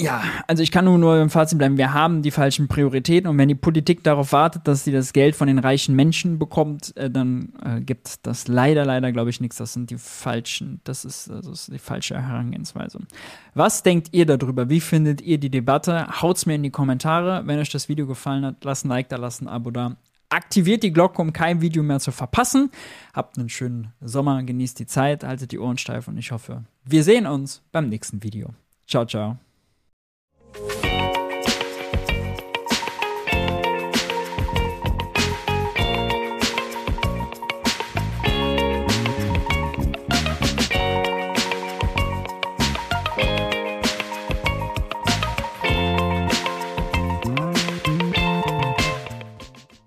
[0.00, 3.36] ja, also ich kann nur, nur im Fazit bleiben, wir haben die falschen Prioritäten und
[3.38, 7.10] wenn die Politik darauf wartet, dass sie das Geld von den reichen Menschen bekommt, äh,
[7.10, 9.56] dann äh, gibt das leider, leider, glaube ich, nichts.
[9.56, 13.00] Das sind die falschen, das ist, das ist die falsche Herangehensweise.
[13.54, 14.70] Was denkt ihr darüber?
[14.70, 16.22] Wie findet ihr die Debatte?
[16.22, 17.42] Haut's mir in die Kommentare.
[17.46, 19.96] Wenn euch das Video gefallen hat, lasst ein Like da, lasst ein Abo da.
[20.30, 22.70] Aktiviert die Glocke, um kein Video mehr zu verpassen.
[23.12, 27.02] Habt einen schönen Sommer, genießt die Zeit, haltet die Ohren steif und ich hoffe, wir
[27.02, 28.54] sehen uns beim nächsten Video.
[28.86, 29.49] Ciao, ciao.
[30.52, 30.89] Thank you.